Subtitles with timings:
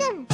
[0.00, 0.26] awesome!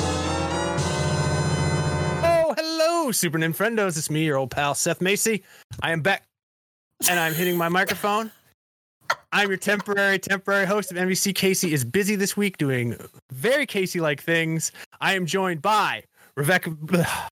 [2.24, 3.96] Oh, hello, Super Nintendos.
[3.98, 5.42] It's me, your old pal Seth Macy.
[5.82, 6.24] I am back,
[7.08, 8.30] and I'm hitting my microphone.
[9.32, 11.34] I'm your temporary, temporary host of NVC.
[11.34, 12.96] Casey is busy this week doing
[13.30, 14.72] very Casey-like things.
[15.00, 16.04] I am joined by
[16.36, 16.76] Rebecca.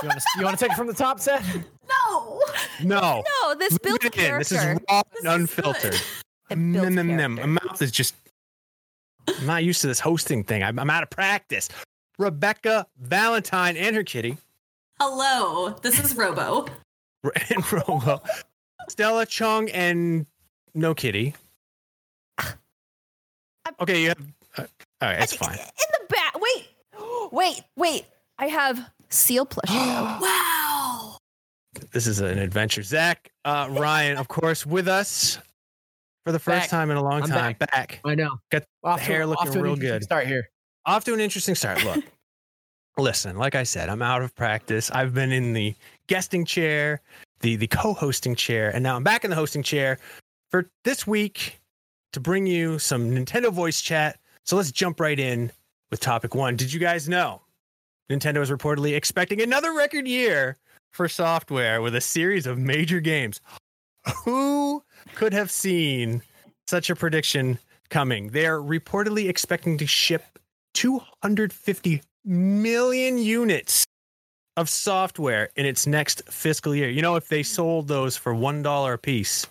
[0.00, 1.44] You want to you want to take it from the top, Seth?
[1.88, 2.40] No.
[2.84, 4.38] No, No, this Leave it in.
[4.38, 4.84] This is character.
[4.88, 5.64] raw This and is good.
[5.64, 6.00] unfiltered.
[6.50, 7.36] It Nom, nom, nom.
[7.36, 7.46] character.
[7.48, 8.14] My mouth is just.
[9.38, 10.62] I'm not used to this hosting thing.
[10.62, 11.68] I'm, I'm out of practice.
[12.18, 14.36] Rebecca Valentine and her kitty,
[15.00, 15.70] Hello.
[15.80, 16.66] This is Robo.
[17.50, 18.20] and Robo,
[18.88, 20.26] Stella Chung and
[20.74, 21.34] no kitty.
[23.80, 24.18] Okay, you have.
[24.56, 24.62] Uh,
[25.00, 25.56] all right, that's fine.
[25.56, 25.58] In
[26.00, 26.34] the back.
[26.40, 26.68] Wait.
[27.30, 27.62] Wait.
[27.76, 28.06] Wait.
[28.38, 29.68] I have seal plushie.
[29.68, 30.18] though.
[30.26, 31.18] Wow.
[31.92, 32.82] This is an adventure.
[32.82, 35.38] Zach, uh, Ryan, of course, with us
[36.28, 36.68] for the first Back.
[36.68, 37.56] time in a long I'm time.
[37.58, 38.00] Back.
[38.04, 38.36] I know.
[38.50, 40.04] Got Off the hair to, looking off an real interesting good.
[40.04, 40.50] Start here.
[40.84, 41.82] off to an interesting start.
[41.82, 42.04] Look,
[42.98, 44.90] listen, like I said, I'm out of practice.
[44.90, 45.74] I've been in the
[46.06, 47.00] guesting chair,
[47.40, 49.98] the the co-hosting chair, and now I'm back in the hosting chair
[50.50, 51.60] for this week
[52.12, 54.18] to bring you some Nintendo voice chat.
[54.44, 55.50] So let's jump right in
[55.90, 56.56] with topic one.
[56.56, 57.40] Did you guys know
[58.10, 60.58] Nintendo is reportedly expecting another record year
[60.90, 63.40] for software with a series of major games?
[64.24, 64.82] Who
[65.14, 66.22] could have seen
[66.66, 67.58] such a prediction
[67.90, 68.28] coming?
[68.30, 70.22] They are reportedly expecting to ship
[70.74, 73.84] 250 million units
[74.56, 76.88] of software in its next fiscal year.
[76.90, 79.46] You know, if they sold those for $1 a piece,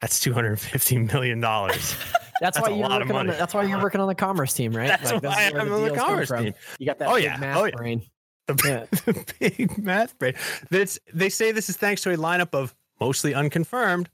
[0.00, 1.40] that's $250 million.
[2.40, 4.72] That's, That's why you're working on the, that's why you're working on the commerce team,
[4.72, 4.86] right?
[4.86, 6.54] That's Like, why I'm on the commerce team.
[6.78, 7.36] You got that Oh, big yeah.
[7.36, 7.70] math Oh, yeah.
[7.74, 8.02] brain.
[8.46, 8.98] The, Yeah.
[9.12, 10.34] the big math brain.
[10.70, 14.08] That's, they say this is thanks to a lineup of mostly unconfirmed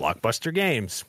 [0.00, 1.04] blockbuster games.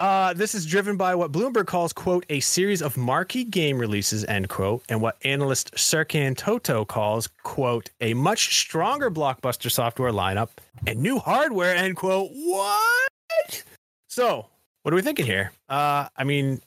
[0.00, 4.24] Uh, this is driven by what Bloomberg calls, quote, a series of marquee game releases,
[4.24, 10.48] end quote, and what analyst Serkan Toto calls, quote, a much stronger blockbuster software lineup
[10.86, 12.30] and new hardware, end quote.
[12.32, 13.62] What?
[14.08, 14.46] So,
[14.82, 15.52] what are we thinking here?
[15.68, 16.62] Uh, I mean,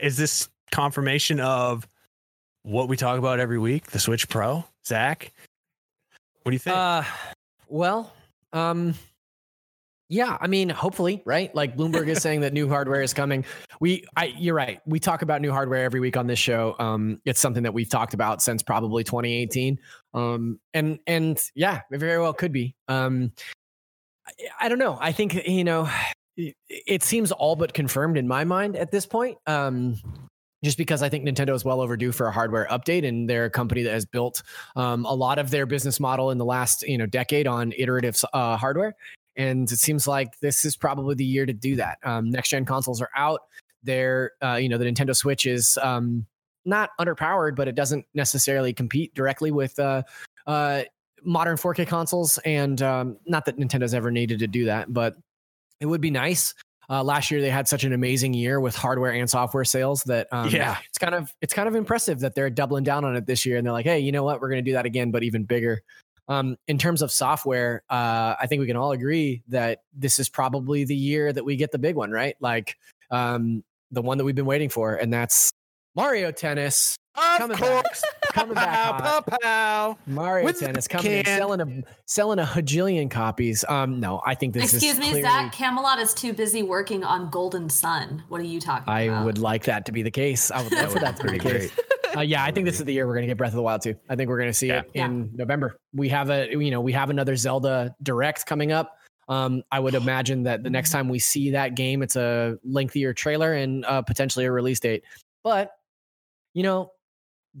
[0.00, 1.86] is this confirmation of
[2.62, 4.64] what we talk about every week, the Switch Pro?
[4.86, 5.30] Zach,
[6.46, 6.76] what do you think?
[6.76, 7.02] Uh,
[7.66, 8.12] well,
[8.52, 8.94] um,
[10.08, 11.52] yeah, I mean, hopefully, right?
[11.56, 13.44] Like Bloomberg is saying that new hardware is coming.
[13.80, 14.80] We, I, you're right.
[14.86, 16.76] We talk about new hardware every week on this show.
[16.78, 19.76] Um, it's something that we've talked about since probably 2018.
[20.14, 22.76] Um, and and yeah, it very well could be.
[22.86, 23.32] Um,
[24.28, 24.98] I, I don't know.
[25.00, 25.90] I think you know,
[26.36, 29.38] it, it seems all but confirmed in my mind at this point.
[29.48, 29.96] Um,
[30.66, 33.50] just because I think Nintendo is well overdue for a hardware update, and they're a
[33.50, 34.42] company that has built
[34.74, 38.20] um, a lot of their business model in the last you know decade on iterative
[38.32, 38.96] uh, hardware,
[39.36, 41.98] and it seems like this is probably the year to do that.
[42.02, 43.42] Um, next gen consoles are out.
[43.84, 46.26] They're uh, you know the Nintendo Switch is um,
[46.64, 50.02] not underpowered, but it doesn't necessarily compete directly with uh,
[50.48, 50.82] uh,
[51.22, 55.14] modern 4K consoles, and um, not that Nintendo's ever needed to do that, but
[55.78, 56.54] it would be nice.
[56.88, 60.28] Uh, last year they had such an amazing year with hardware and software sales that
[60.32, 60.76] um, Yeah.
[60.88, 63.56] it's kind of it's kind of impressive that they're doubling down on it this year
[63.58, 65.44] and they're like, hey, you know what, we're going to do that again, but even
[65.44, 65.82] bigger.
[66.28, 70.28] Um, in terms of software, uh, I think we can all agree that this is
[70.28, 72.34] probably the year that we get the big one, right?
[72.40, 72.76] Like
[73.12, 75.52] um, the one that we've been waiting for, and that's
[75.94, 76.96] Mario Tennis.
[77.16, 78.02] of course,
[78.36, 79.26] Coming back hot.
[79.26, 79.98] pow, pow.
[80.06, 83.64] Mario With the Tennis coming in, selling a selling a hajillion copies.
[83.68, 84.74] Um, no, I think this is.
[84.74, 85.52] Excuse is me, clearly, Zach.
[85.52, 88.22] Camelot is too busy working on Golden Sun.
[88.28, 89.22] What are you talking I about?
[89.22, 90.50] I would like that to be the case.
[90.50, 91.80] I would love for that to be the pretty case.
[92.16, 93.62] Uh, yeah, I think this is the year we're going to get Breath of the
[93.62, 93.94] Wild 2.
[94.08, 94.80] I think we're going to see Yeah.
[94.80, 95.76] it in November.
[95.94, 98.98] We have a you know we have another Zelda Direct coming up.
[99.28, 103.12] Um, I would imagine that the next time we see that game, it's a lengthier
[103.12, 105.04] trailer and uh, potentially a release date.
[105.42, 105.70] But
[106.54, 106.90] you know,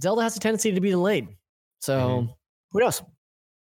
[0.00, 1.28] Zelda has a tendency to be delayed.
[1.80, 2.34] So Mhm.
[2.72, 3.02] who knows?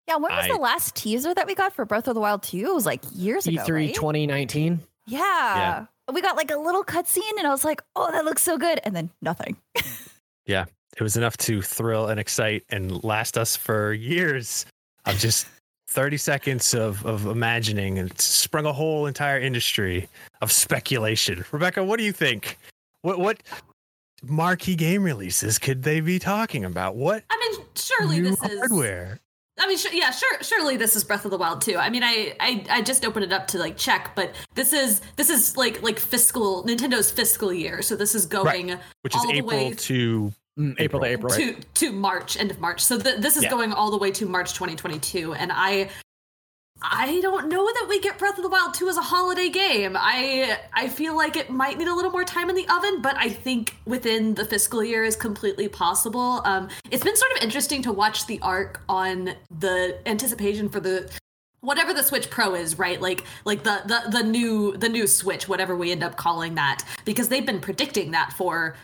[0.07, 2.43] Yeah, when was I- the last teaser that we got for Breath of the Wild
[2.43, 2.57] 2?
[2.67, 3.61] It was like years ago.
[3.63, 3.95] E3 right?
[3.95, 4.79] 2019.
[5.07, 5.85] Yeah.
[6.13, 8.79] We got like a little cutscene and I was like, oh, that looks so good.
[8.83, 9.57] And then nothing.
[10.47, 10.65] Yeah.
[10.95, 14.67] It was enough to thrill and excite and last us for years
[15.05, 15.47] of just
[15.89, 20.07] 30 seconds of, of imagining and sprung a whole entire industry
[20.43, 21.43] of speculation.
[21.51, 22.59] Rebecca, what do you think?
[23.01, 23.41] What what
[24.23, 26.95] marquee game releases could they be talking about?
[26.95, 29.19] What I mean, surely new this is hardware?
[29.57, 30.43] I mean, sure, yeah, sure.
[30.43, 31.77] Surely this is Breath of the Wild 2.
[31.77, 34.99] I mean, I, I I just opened it up to like check, but this is
[35.15, 39.27] this is like like fiscal Nintendo's fiscal year, so this is going Which is all
[39.27, 41.33] the April way to Mm, April to April.
[41.35, 42.81] to to March, end of March.
[42.81, 43.49] So th- this is Yeah.
[43.49, 45.89] going all the way to March 2022, and I
[46.91, 49.95] I don't know that we get Breath of the Wild 2 as a holiday game.
[49.97, 53.15] I I feel like it might need a little more time in the oven, but
[53.17, 56.41] I think within the fiscal year is completely possible.
[56.45, 61.09] Um, it's been sort of interesting to watch the arc on the anticipation for the
[61.61, 63.01] whatever the Switch Pro is, right?
[63.01, 66.83] Like like the the the new the new Switch, whatever we end up calling that,
[67.03, 68.75] because they've been predicting that for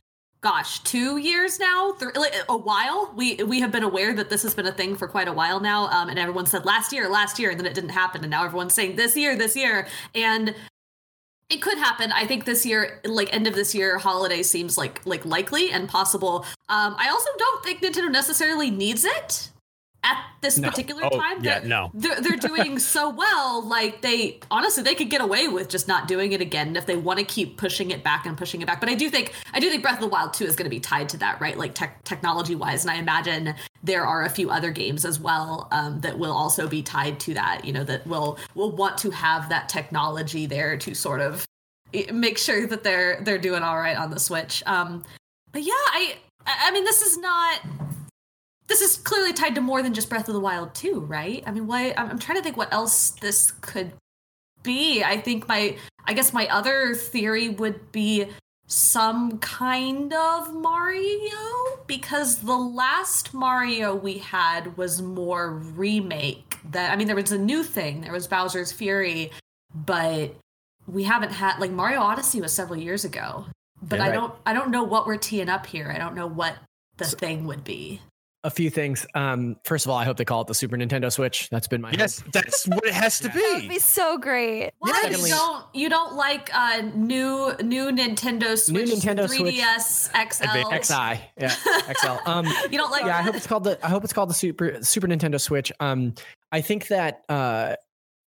[0.41, 3.13] gosh, two years now, th- like, a while.
[3.15, 5.59] We we have been aware that this has been a thing for quite a while
[5.59, 8.31] now, um, and everyone said last year, last year, and then it didn't happen, and
[8.31, 10.55] now everyone's saying this year, this year, and
[11.49, 12.11] it could happen.
[12.11, 15.87] I think this year, like end of this year, holiday seems like like likely and
[15.87, 16.45] possible.
[16.69, 19.49] Um, I also don't think Nintendo necessarily needs it
[20.03, 20.69] at this No.
[20.69, 21.43] particular Oh, time.
[21.43, 21.91] yeah, They're- no.
[21.93, 26.07] they're, they're doing so well like they honestly they could get away with just not
[26.07, 28.79] doing it again if they want to keep pushing it back and pushing it back
[28.79, 30.69] but i do think i do think breath of the wild 2 is going to
[30.71, 33.53] be tied to that right like tech technology wise and i imagine
[33.83, 37.35] there are a few other games as well um, that will also be tied to
[37.35, 41.45] that you know that will will want to have that technology there to sort of
[42.11, 45.03] make sure that they're they're doing all right on the switch um
[45.51, 46.15] but yeah i
[46.47, 47.59] I mean this is not
[48.71, 51.43] this is clearly tied to more than just Breath of the Wild 2, right?
[51.45, 53.91] I mean, what I'm, I'm trying to think what else this could
[54.63, 55.03] be.
[55.03, 55.75] I think my
[56.05, 58.27] I guess my other theory would be
[58.67, 66.55] some kind of Mario because the last Mario we had was more remake.
[66.71, 67.99] That I mean there was a new thing.
[67.99, 69.31] There was Bowser's Fury,
[69.75, 70.33] but
[70.87, 73.47] we haven't had like Mario Odyssey was several years ago.
[73.81, 75.91] But Yeah, I don't I don't know what we're teeing up here.
[75.93, 76.55] I don't know what
[76.95, 77.99] the thing would be.
[78.43, 79.05] A few things.
[79.13, 81.47] Um, first of all, I hope they call it the Super Nintendo Switch.
[81.51, 83.39] That's been my Yes, that's what it has to be.
[83.39, 83.67] That would be.
[83.69, 84.71] be so great.
[84.79, 89.55] Why Secondly- you don't you don't like uh new new Nintendo Switch new Nintendo Switch.
[89.55, 90.83] 3DS XL?
[90.83, 91.49] XI, yeah,
[91.93, 92.17] XL.
[92.29, 93.77] Um, You don't like yeah, I hope it's called the.
[93.85, 95.71] I hope it's called the Super Super Nintendo Switch.
[95.79, 96.15] Um,
[96.51, 97.75] I think that uh,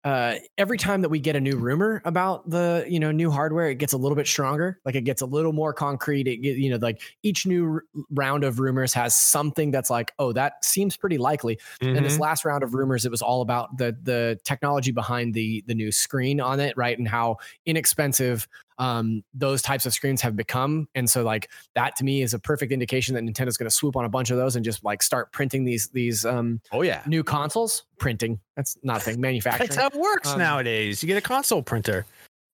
[0.05, 3.69] uh, every time that we get a new rumor about the you know new hardware,
[3.71, 4.81] it gets a little bit stronger.
[4.85, 6.27] Like it gets a little more concrete.
[6.27, 7.81] It get, you know like each new
[8.11, 11.59] round of rumors has something that's like, oh, that seems pretty likely.
[11.93, 12.21] And this Mhm.
[12.21, 15.93] last round of rumors, it was all about the the technology behind the the new
[15.93, 17.37] screen on it, right, and how
[17.67, 18.49] inexpensive
[18.81, 20.89] um, those types of screens have become.
[20.95, 23.95] And so, like that to me is a perfect indication that Nintendo's going to swoop
[23.95, 27.03] on a bunch of those and just like start printing these these um, Oh yeah,
[27.07, 27.85] new consoles.
[27.99, 29.21] Printing that's nothing.
[29.21, 29.69] Manufacturing.
[29.69, 31.03] that's how it works Um, nowadays.
[31.03, 32.07] You get a console printer.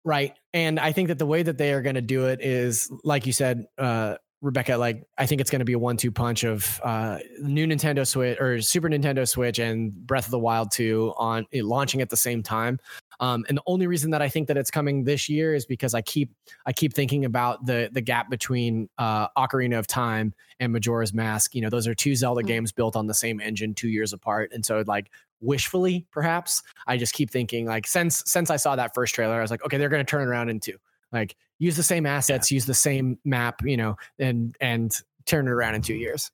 [0.04, 0.34] Right.
[0.52, 3.26] And I think that the way that they are going to do it is, like
[3.26, 6.44] you said, uh, Rebecca, like I think it's going to be a one two punch
[6.44, 11.14] of uh, new Nintendo Switch or Super Nintendo Switch and Breath of the Wild 2
[11.16, 12.78] on launching at the same time.
[13.20, 15.94] Um, and the only reason that I think that it's coming this year is because
[15.94, 16.30] I keep
[16.66, 21.54] I keep thinking about the the gap between uh, Ocarina of Time and Majora's Mask.
[21.54, 22.46] You know, those are two Zelda Mm.
[22.46, 25.10] games built on the same engine, two years apart, and so like
[25.40, 29.42] wishfully, perhaps I just keep thinking like since since I saw that first trailer, I
[29.42, 30.76] was like, okay, they're going to turn it around in two.
[31.12, 35.50] Like use the same assets, use the same map, you know, and and turn it
[35.50, 36.30] around in two years.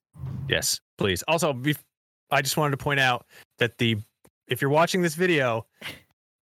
[0.48, 1.22] Yes, please.
[1.28, 1.58] Also,
[2.30, 3.26] I just wanted to point out
[3.58, 3.96] that the
[4.48, 5.66] if you're watching this video,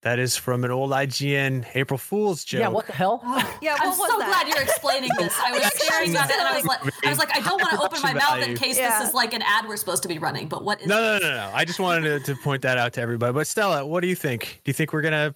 [0.03, 2.61] that is from an old IGN April Fool's joke.
[2.61, 3.21] Yeah, what the hell?
[3.61, 4.27] Yeah, I'm was so that?
[4.29, 5.39] glad you're explaining this.
[5.39, 7.75] I was staring at it and I was like, I was like, I don't want
[7.75, 8.99] to open my mouth in case Yeah.
[9.01, 10.49] this is like an ad we're supposed to be running.
[10.49, 10.87] But what is?
[10.87, 11.51] No, no, no, no.
[11.53, 13.33] I just wanted to, to point that out to everybody.
[13.35, 14.61] But Stella, what do you think?
[14.65, 15.35] Do you think we're gonna?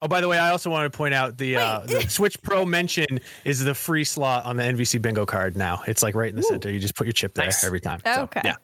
[0.00, 2.64] Oh, by the way, I also wanted to point out the uh, the Switch Pro
[2.64, 5.82] mention is the free slot on the NVC bingo card now.
[5.86, 6.48] It's like right in the Ooh.
[6.48, 6.70] center.
[6.70, 7.64] You just put your chip there Nice.
[7.64, 8.00] every time.
[8.04, 8.42] So, Okay.
[8.44, 8.54] yeah.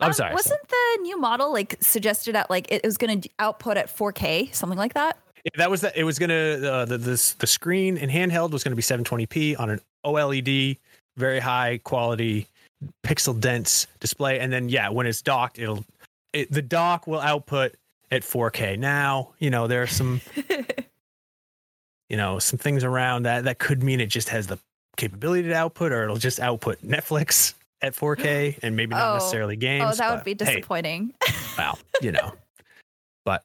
[0.00, 0.34] I'm Um, sorry.
[0.34, 4.54] Wasn't the new model like suggested at like it was going to output at 4K,
[4.54, 5.18] something like that?
[5.44, 5.96] Yeah, that was that.
[5.96, 9.70] It was gonna uh, the this the screen in handheld was gonna be 720p on
[9.70, 10.76] an OLED,
[11.16, 12.46] very high quality,
[13.02, 15.84] pixel dense display, and then yeah, when it's docked, it'll
[16.34, 17.74] it, the dock will output
[18.10, 18.78] at 4K.
[18.78, 20.20] Now you know there are some
[22.10, 24.58] you know some things around that that could mean it just has the
[24.98, 29.14] capability to output, or it'll just output Netflix at 4K and maybe not Oh.
[29.14, 29.84] necessarily games.
[29.86, 31.14] oh, that would be hey, disappointing.
[31.58, 32.32] well, you know,
[33.24, 33.42] but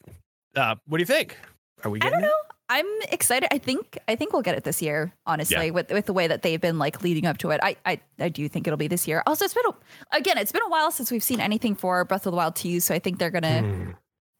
[0.56, 1.38] uh, what do you think?
[1.84, 2.28] Are we I don't it?
[2.28, 2.34] know.
[2.68, 3.48] I'm excited.
[3.54, 5.14] I think I think we'll get it this year.
[5.28, 8.00] Honestly, with with the way that they've been like leading up to it, I I,
[8.20, 9.22] I do think it'll be this year.
[9.28, 12.26] Also, it's been a, again, it's been a while since we've seen anything for Breath
[12.26, 13.92] of the Wild 2, so I think they're gonna Hmm.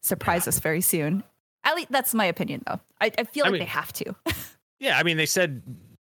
[0.02, 1.22] surprise us very soon.
[1.62, 2.80] At least that's my opinion, though.
[3.00, 4.14] I, I feel I like mean- they have to.
[4.80, 5.62] Yeah, I mean, they said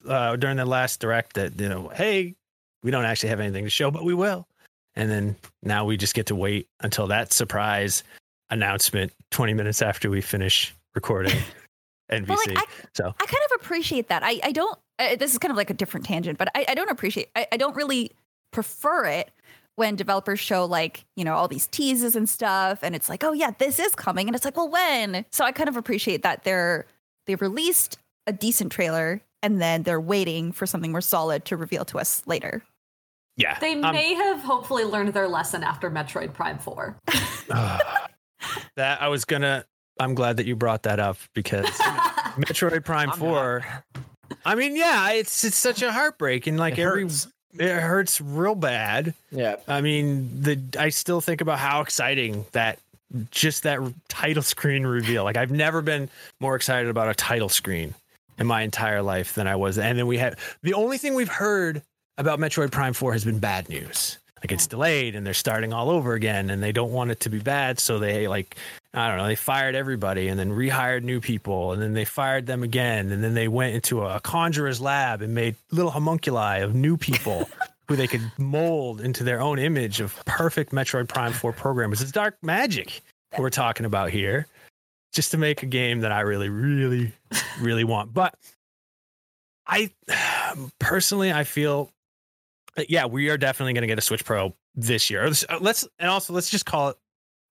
[0.07, 2.35] uh, during the last direct that you know, hey,
[2.83, 4.47] we don't actually have anything to show, but we will.
[4.95, 8.03] And then now we just get to wait until that surprise
[8.49, 11.37] announcement 20 minutes after we finish recording
[12.11, 12.27] NVC.
[12.27, 14.23] But like, I, so I kind of appreciate that.
[14.23, 16.73] I, I don't, uh, this is kind of like a different tangent, but I, I
[16.75, 18.11] don't appreciate, I, I don't really
[18.51, 19.31] prefer it.
[19.75, 23.31] when developers show like, you know, all these teases and stuff and it's like, "Oh
[23.33, 26.43] yeah, this is coming." And it's like, "Well, when?" So I kind of appreciate that
[26.43, 26.87] they're
[27.27, 31.85] they've released a decent trailer and then they're waiting for something more solid to reveal
[31.85, 32.63] to us later.
[33.35, 33.57] Yeah.
[33.59, 36.97] They um, may have hopefully learned their lesson after Metroid Prime 4.
[38.75, 39.65] that I was gonna.
[39.99, 41.65] I'm glad that you brought that up because
[42.37, 43.65] Metroid Prime I'm Four.
[44.45, 47.27] I mean, yeah, it's it's such a heartbreak, and like It every hurts.
[47.57, 49.13] it hurts real bad.
[49.31, 49.55] Yeah.
[49.67, 52.79] I mean, the I still think about how exciting that
[53.31, 53.79] just that
[54.09, 55.23] title screen reveal.
[55.23, 57.95] Like I've never been more excited about a title screen
[58.37, 59.77] in my entire life than I was.
[59.77, 61.81] And then we had the only thing we've heard
[62.17, 64.17] about Metroid Prime 4 has been bad news.
[64.41, 67.29] Like it's delayed and they're starting all over again and they don't want it to
[67.29, 67.79] be bad.
[67.79, 68.55] So they like,
[68.93, 72.45] I don't know, they fired everybody and then rehired new people and then they fired
[72.45, 73.11] them again.
[73.11, 77.49] And then they went into a conjurer's lab and made little homunculi of new people
[77.87, 82.01] who they could mold into their own image of perfect Metroid Prime 4 programmers.
[82.01, 83.01] It's dark magic
[83.37, 84.47] we're talking about here.
[85.13, 87.13] Just to make a game that I really, really,
[87.59, 88.13] really want.
[88.13, 88.35] But
[89.65, 89.91] I
[90.79, 91.91] personally, I feel,
[92.87, 95.25] yeah, we are definitely going to get a Switch Pro this year.
[95.25, 96.97] Uh, Let's and also let's just call it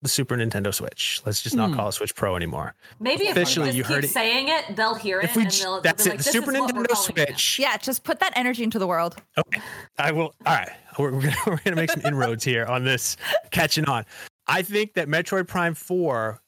[0.03, 1.23] the Super Nintendo Switch.
[1.25, 1.77] Let's just not Hmm.
[1.77, 2.75] call it Switch Pro anymore.
[3.01, 5.37] Maybe if Officially, we just you keep heard it- saying it, they'll hear it If
[5.37, 7.13] we, and they'll, that's they'll it, be the Super this is what we're Nintendo calling
[7.17, 7.27] it.
[7.29, 7.59] Switch.
[7.59, 9.17] Yeah, just put that energy into the world.
[9.39, 9.63] Okay,
[9.99, 10.35] I will.
[10.45, 13.17] All right, we're, we're gonna we're gonna make some inroads here on this
[13.51, 14.05] catching on.
[14.47, 16.43] I think that Metroid Prime Four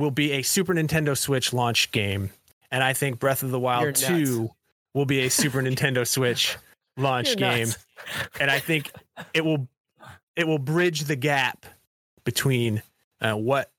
[0.00, 2.30] will be a Super Nintendo Switch launch game,
[2.70, 4.06] and I think Breath of the Wild You're nuts.
[4.06, 4.50] Two
[4.94, 6.56] will be a Super Nintendo Switch
[6.96, 7.86] launch You're game, nuts.
[8.40, 8.90] and I think
[9.34, 9.68] it will
[10.36, 11.66] it will bridge the gap
[12.24, 12.82] between
[13.20, 13.70] uh, what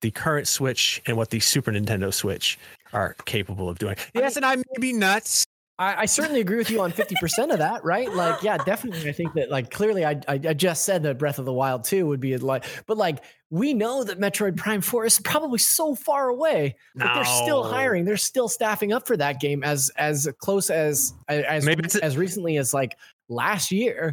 [0.00, 2.58] the current Switch and what the Super Nintendo Switch
[2.92, 3.96] are capable of doing.
[4.14, 5.44] Yes, and I may be nuts.
[5.78, 8.12] I, I certainly agree with you on 50% of that, right?
[8.12, 9.08] Like, yeah, definitely.
[9.08, 11.82] I think that, like, clearly, I, I, I just said that Breath of the Wild
[11.82, 13.24] 2 would be like, but like,
[13.54, 18.04] we know that Metroid Prime 4 is probably so far away, but they're still hiring,
[18.04, 22.02] they're still staffing up for that game as as close as as Maybe it's a-
[22.04, 22.96] as recently as like
[23.28, 24.12] last year.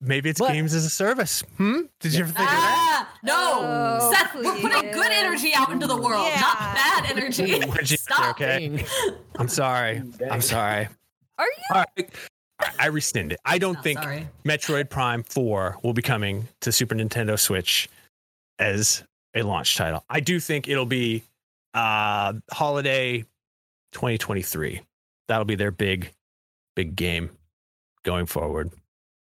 [0.00, 1.42] Maybe it's But- games as a service.
[1.56, 1.80] Hmm?
[1.98, 3.06] Did you ever think of that?
[3.08, 6.40] Ah, no, Oh, Seth, we're putting good energy out into the world, Yeah.
[6.40, 7.60] not bad energy.
[7.60, 8.30] Energy, Stop.
[8.40, 8.84] okay.
[9.36, 10.00] I'm sorry.
[10.30, 10.88] I'm sorry.
[11.38, 11.74] Are you?
[11.74, 12.10] All right.
[12.78, 13.40] I rescind it.
[13.44, 14.28] I don't Oh, think sorry.
[14.44, 17.88] Metroid Prime 4 will be coming to Super Nintendo Switch
[18.60, 19.02] as
[19.34, 20.04] a launch title.
[20.08, 21.24] I do think it'll be
[21.74, 23.24] uh holiday
[23.92, 24.80] 2023.
[25.28, 26.12] That'll be their big
[26.76, 27.30] big game
[28.04, 28.70] going forward.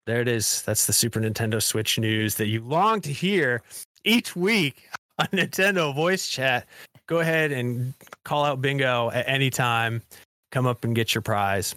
[0.07, 0.63] There it is.
[0.63, 3.63] That's the Super Nintendo Switch news that you long to hear
[4.05, 4.89] each week
[5.19, 6.67] on Nintendo Voice Chat.
[7.07, 10.03] Go ahead and call out bingo at any time.
[10.51, 11.75] Come up and get your prize.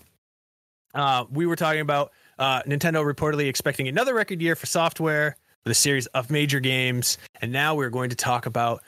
[0.94, 5.36] Uh, we were talking about uh, Nintendo reportedly expecting another record year for software
[5.66, 7.18] with a series of major games.
[7.42, 8.84] And now we're going to talk about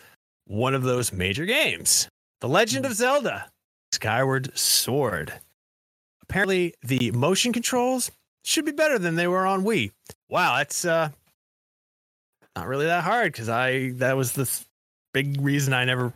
[0.45, 2.07] one of those major games
[2.41, 3.49] The Legend of Zelda
[3.91, 5.33] Skyward Sword.
[6.23, 8.11] Apparently, the motion controls
[8.45, 9.91] should be better than they were on Wii.
[10.29, 11.09] Wow, that's uh,
[12.55, 14.49] not really that hard because I that was the
[15.13, 16.13] big reason I never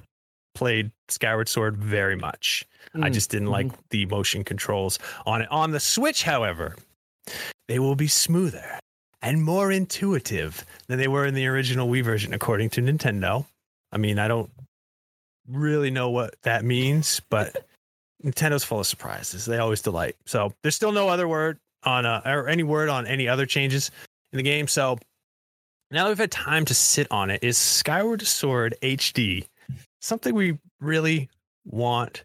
[0.53, 2.65] played Skyward Sword very much.
[2.93, 3.13] I Mm.
[3.13, 5.47] just didn't like the motion controls on it.
[5.49, 6.75] On the Switch, however,
[7.69, 8.79] they will be smoother
[9.21, 13.45] and more intuitive than they were in the original Wii version, according to Nintendo.
[13.91, 14.49] I mean, I don't
[15.47, 17.65] really know what that means, but
[18.23, 19.45] Nintendo's full of surprises.
[19.45, 20.15] They always delight.
[20.25, 23.91] So there's still no other word on uh, or any word on any other changes
[24.31, 24.67] in the game.
[24.67, 24.97] So
[25.89, 29.47] now that we've had time to sit on it, is Skyward Sword HD
[29.99, 31.29] something we really
[31.65, 32.23] want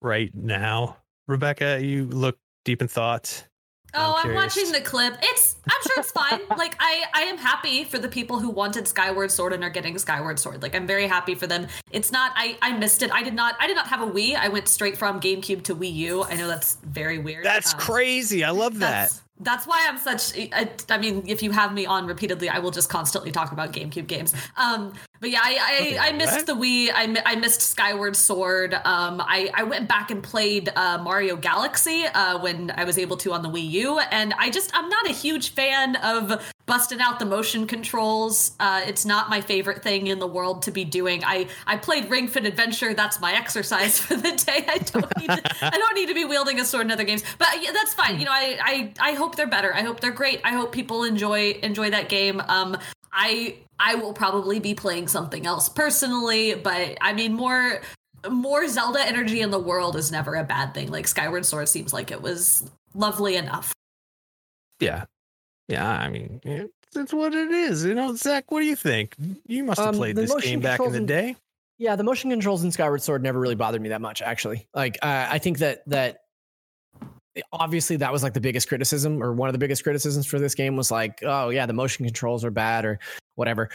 [0.00, 0.96] right now?
[1.26, 3.46] Rebecca, you look deep in thought.
[3.94, 4.56] Oh, I'm, curious.
[4.56, 5.16] watching the clip.
[5.22, 6.40] It's I'm sure it's fine.
[6.58, 9.98] like I I am happy for the people who wanted Skyward Sword and are getting
[9.98, 10.62] Skyward Sword.
[10.62, 11.66] Like I'm very happy for them.
[11.90, 13.10] It's not I I missed it.
[13.12, 14.36] I did not I did not have a Wii.
[14.36, 16.22] I went straight from GameCube to Wii U.
[16.24, 17.44] I know that's very weird.
[17.44, 18.44] That's Um, crazy.
[18.44, 19.12] I love that.
[19.40, 20.36] That's, why I'm such.
[20.52, 23.72] I, I mean, if you have me on repeatedly, I will just constantly talk about
[23.72, 24.34] GameCube games.
[24.56, 26.46] Um, but yeah, I I, Okay, I missed what?
[26.46, 26.90] the Wii.
[26.94, 28.74] I, I missed Skyward Sword.
[28.74, 33.16] Um, I I went back and played uh, Mario Galaxy uh, when I was able
[33.18, 37.00] to on the Wii U, and I just I'm not a huge fan of busting
[37.00, 38.52] out the motion controls.
[38.60, 41.20] Uh, it's not my favorite thing in the world to be doing.
[41.24, 42.94] I I played Ring Fit Adventure.
[42.94, 44.64] That's my exercise for the day.
[44.68, 47.24] I don't need to, I don't need to be wielding a sword in other games.
[47.38, 48.20] But yeah, that's fine.
[48.20, 48.56] You know, I
[49.00, 49.74] I I hope they're better.
[49.74, 50.40] I hope they're great.
[50.44, 52.40] I hope people enjoy enjoy that game.
[52.46, 52.78] Um,
[53.12, 57.80] I I will probably be playing something else personally, but I mean more
[58.30, 60.88] more Zelda energy in the world is never a bad thing.
[60.88, 63.72] Like Skyward Sword seems like it was lovely enough.
[64.78, 65.06] Yeah.
[65.70, 65.88] Yeah.
[65.90, 66.40] I mean,
[66.92, 67.84] that's what it is.
[67.84, 69.14] You know, Zach, what do you think?
[69.46, 71.36] You must have Um, played the this game back in the day.
[71.78, 74.68] Yeah, the motion controls in Skyward Sword never really bothered me that much, actually.
[74.74, 76.24] Like, uh, I think that that
[77.52, 80.54] obviously that was like the biggest criticism, or one of the biggest criticisms for this
[80.54, 82.98] game was like, oh yeah, the motion controls are bad, or
[83.36, 83.70] whatever.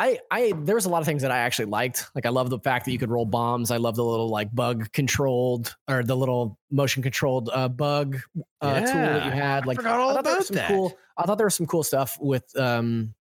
[0.00, 2.06] I, I, there was a lot of things that I actually liked.
[2.14, 3.70] Like, I love the fact that you could roll bombs.
[3.70, 8.16] I love the little like bug controlled or the little motion controlled uh, bug
[8.62, 9.64] uh, tool that you Yeah, had.
[9.64, 10.68] I Like, forgot all was about some that.
[10.68, 10.96] cool.
[11.18, 13.14] I thought there was some cool stuff with um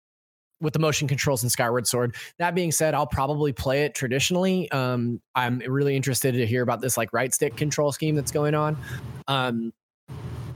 [0.60, 2.14] with the motion controls in Skyward Sword.
[2.38, 4.70] That being said, I'll probably play it traditionally.
[4.70, 8.54] Um, I'm really interested to hear about this like right stick control scheme that's going
[8.54, 8.76] on.
[9.26, 9.72] Um,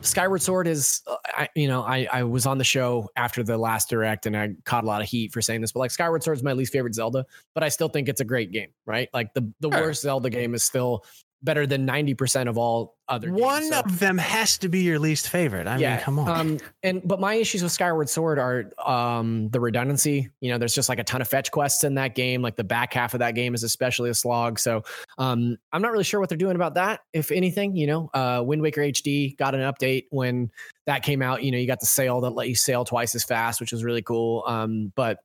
[0.02, 3.56] Skyward Sword is, uh, I, you know, I, I was on the show after the
[3.56, 6.23] last direct and I caught a lot of heat for saying this, but like Skyward
[6.23, 9.09] Sword is my least favorite Zelda, but I still think it's a great game, right?
[9.14, 9.80] Like the, the Sure.
[9.80, 11.04] worst Zelda game is still
[11.42, 13.40] better than 90% of all other games.
[13.40, 15.66] One So- of them has to be your least favorite.
[15.66, 16.28] I mean, come on.
[16.28, 20.30] um, and but my issues with Skyward Sword are um the redundancy.
[20.40, 22.42] You know, there's just like a ton of fetch quests in that game.
[22.42, 24.58] Like the back half of that game is especially a slog.
[24.58, 24.82] So
[25.18, 27.00] um, I'm not really sure what they're doing about that.
[27.12, 30.50] If anything, you know, uh, Wind Waker HD got an update when
[30.87, 31.42] that came out.
[31.42, 33.84] You know, you got the sail that let you sail twice as fast, which was
[33.84, 34.44] really cool.
[34.46, 35.18] Um, but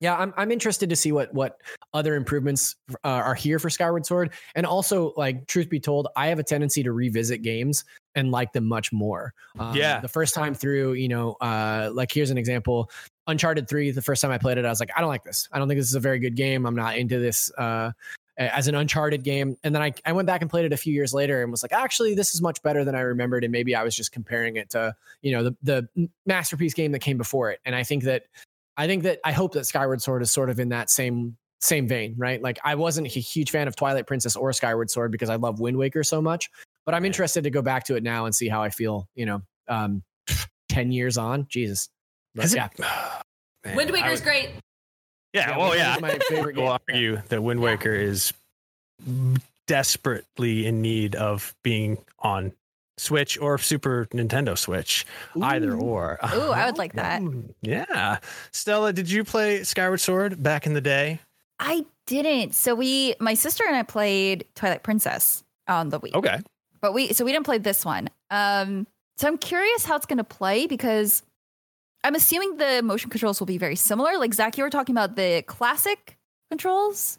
[0.00, 1.60] yeah, I'm I'm interested to see what what
[1.92, 6.28] other improvements uh, are here for Skyward Sword, and also like truth be told, I
[6.28, 9.34] have a tendency to revisit games and like them much more.
[9.58, 10.00] Um, Yeah.
[10.00, 12.90] the first time through, you know, uh, like here's an example:
[13.26, 13.90] Uncharted Three.
[13.90, 15.48] The first time I played it, I was like, I don't like this.
[15.52, 16.64] I don't think this is a very good game.
[16.66, 17.50] I'm not into this.
[17.58, 17.92] Uh,
[18.40, 20.92] as an Uncharted game, and then I, I went back and played it a few
[20.94, 23.74] years later and was like, actually, this is much better than I remembered, and maybe
[23.74, 27.50] I was just comparing it to you know the the masterpiece game that came before
[27.50, 28.26] it, and I think that
[28.78, 31.88] I think that I hope that Skyward Sword is sort of in that same same
[31.88, 32.40] vein, right?
[32.40, 35.58] Like I wasn't a huge fan of Twilight Princess or Skyward Sword because I love
[35.58, 36.48] Wind Waker so much,
[36.86, 39.08] but I'm interested to go back to it now and see how I feel.
[39.16, 40.04] You know, um,
[40.68, 41.88] ten years on, Jesus.
[42.36, 42.68] But Has yeah,
[43.64, 44.50] Man, Wind Waker is great.
[45.32, 45.98] Yeah, Yeah, well, yeah.
[45.98, 48.32] Waker's my favorite We'll argue that Wind Waker is
[49.66, 52.52] desperately in need of being on
[52.98, 55.06] Switch or Super Nintendo Switch,
[55.40, 56.18] either or.
[56.34, 57.22] Ooh, I would like that.
[57.62, 58.18] Yeah.
[58.50, 61.20] Stella, did you play Skyward Sword back in the day?
[61.60, 62.54] I didn't.
[62.54, 66.38] So we, my sister and I played Twilight Princess on the Wii, Okay.
[66.80, 68.08] but we, so we didn't play this one.
[68.30, 71.22] Um, so I'm curious how it's going to play because
[72.04, 74.16] I'm assuming the motion controls will be very similar.
[74.18, 76.16] Like Zach, you were talking about the classic
[76.50, 77.18] controls,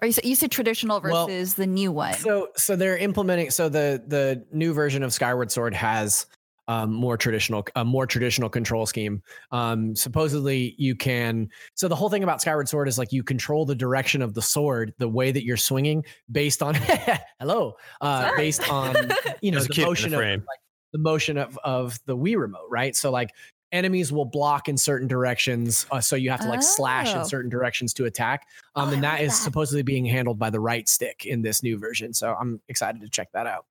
[0.00, 2.14] or you said, you said traditional Well, versus the new one.
[2.14, 6.26] So so they're implementing so the the new version of Skyward Sword has
[6.68, 9.22] um, more traditional a more traditional control scheme.
[9.50, 13.64] Um, supposedly you can so the whole thing about Skyward Sword is like you control
[13.64, 16.74] the direction of the sword the way that you're swinging based on
[17.40, 18.94] hello uh, based on
[19.40, 20.60] you know There's a the kid in the motion of like,
[20.92, 23.30] the motion of of the Wii remote right so like
[23.72, 27.24] enemies will block in certain directions uh, so you have to like slash in Oh.
[27.24, 29.44] certain directions to attack um, Oh, and that is that love is that.
[29.44, 32.12] supposedly being handled by the right stick in this new version.
[32.14, 33.66] So I'm excited to check that out.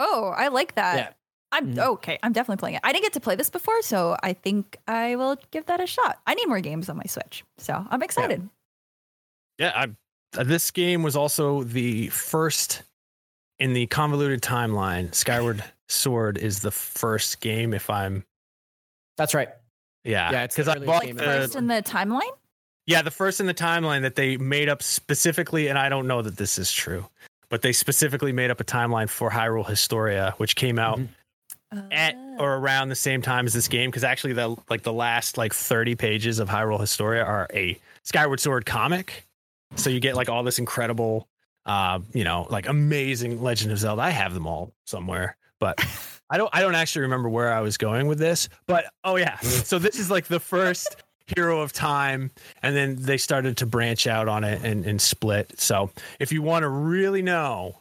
[0.00, 0.96] oh, I like that.
[0.96, 1.08] Yeah.
[1.52, 1.86] I'm Mhm.
[1.94, 2.18] okay.
[2.22, 2.80] I'm definitely playing it.
[2.82, 5.86] I didn't get to play this before, so I think I will give that a
[5.86, 6.18] shot.
[6.26, 8.48] I need more games on my Switch, so I'm excited.
[9.58, 9.84] Yeah, I,
[10.38, 12.82] uh, this game was also the first
[13.60, 15.14] in the convoluted timeline.
[15.14, 18.24] Skyward Sword is the first game, if I'm
[19.16, 19.48] That's right.
[20.04, 21.22] yeah, Yeah, it's the because I bought game the.
[21.24, 22.30] First in the timeline.
[22.86, 26.22] yeah the first in the timeline that they made up specifically, and I don't know
[26.22, 27.06] that this is true,
[27.48, 31.08] but they specifically made up a timeline for Hyrule Historia, which came out Mhm.
[31.92, 32.36] at Oh.
[32.40, 35.52] or around the same time as this game because actually the like the last like
[35.54, 39.26] 30 pages of Hyrule Historia are a Skyward Sword comic.
[39.76, 41.28] So you get like all this incredible
[41.66, 44.02] uh, you know, like amazing Legend of Zelda.
[44.02, 45.78] I have them all somewhere, but
[46.30, 48.48] I don't I don't actually remember where I was going with this.
[48.66, 49.38] But oh yeah.
[49.42, 50.96] So this is like the first
[51.34, 52.30] Hero of Time,
[52.62, 55.58] and then they started to branch out on it and, and split.
[55.58, 57.76] So if you want to really know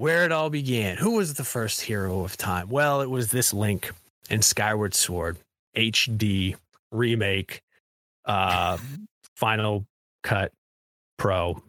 [0.00, 0.96] where it all began.
[0.96, 2.70] Who was the first hero of time?
[2.70, 3.90] Well, it was this Link
[4.30, 5.36] in Skyward Sword
[5.76, 6.56] HD
[6.90, 7.60] remake,
[8.24, 8.78] uh,
[9.36, 9.84] Final
[10.22, 10.52] Cut
[11.18, 11.62] Pro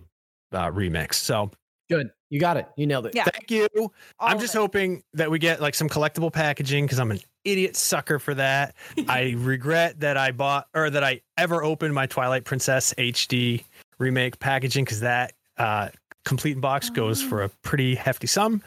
[0.54, 1.16] uh, remix.
[1.16, 1.52] So
[1.90, 2.12] Good.
[2.32, 2.66] You got it.
[2.78, 3.14] You nailed it.
[3.14, 3.26] Yeah.
[3.26, 3.68] thank you.
[3.76, 4.58] All I'm just it.
[4.58, 8.74] hoping that we get like some collectible packaging because I'm an idiot sucker for that.
[9.10, 13.66] I regret that I bought or that I ever opened my Twilight Princess HD
[14.00, 15.90] remake packaging because that uh,
[16.24, 18.64] complete box goes for a pretty hefty sum.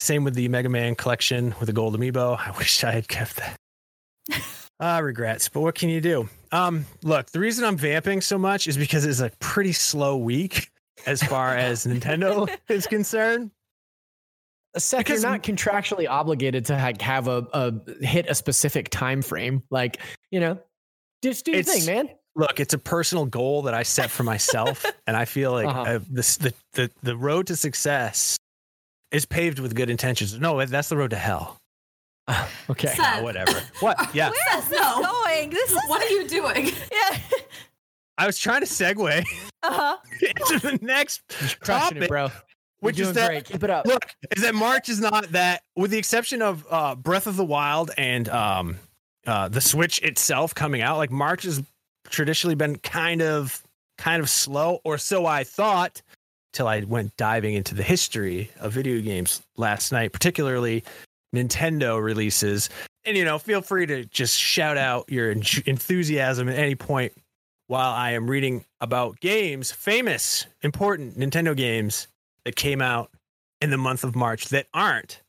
[0.00, 2.38] Same with the Mega Man collection with the gold amiibo.
[2.38, 3.56] I wish I had kept that.
[4.80, 6.28] Ah, regrets, but what can you do?
[6.50, 10.68] Um, look, the reason I'm vamping so much is because it's a pretty slow week
[11.06, 13.50] as far as Nintendo is concerned.
[14.76, 19.22] Seth, Because- you're not contractually obligated to like have a, a hit a specific time
[19.22, 19.62] frame.
[19.70, 19.98] Like,
[20.30, 20.58] you know,
[21.22, 22.08] just do your thing, man.
[22.36, 25.80] Look, it's a personal goal that I set for myself, and I feel like Uh-huh.
[25.82, 28.36] uh, this, the the the road to success
[29.12, 30.36] is paved with good intentions.
[30.40, 31.56] No, that's the road to hell.
[32.70, 32.88] Okay.
[32.88, 33.52] Seth, whatever.
[33.80, 33.96] What?
[34.14, 35.02] Yeah, Where is this No.
[35.02, 35.50] going?
[35.50, 36.66] This is what are you doing?
[36.90, 37.18] yeah.
[38.18, 39.24] I was trying to segue
[39.62, 39.96] Uh-huh.
[40.20, 41.22] into the next
[41.64, 42.28] topic, it, bro.
[42.80, 43.44] which You're is doing that great.
[43.46, 43.86] Keep it up.
[43.86, 44.04] look
[44.36, 47.90] is that March is not that, with the exception of uh, Breath of the Wild
[47.96, 48.76] and um,
[49.26, 50.98] uh, the Switch itself coming out.
[50.98, 51.62] Like March has
[52.08, 53.62] traditionally been kind of
[53.96, 56.02] kind of slow, or so I thought,
[56.52, 60.84] till I went diving into the history of video games last night, particularly
[61.34, 62.68] Nintendo releases.
[63.06, 67.12] And you know, feel free to just shout out your en- enthusiasm at any point
[67.74, 72.06] while I am reading about games, famous, important Nintendo games
[72.44, 73.10] that came out
[73.60, 75.22] in the month of March that aren't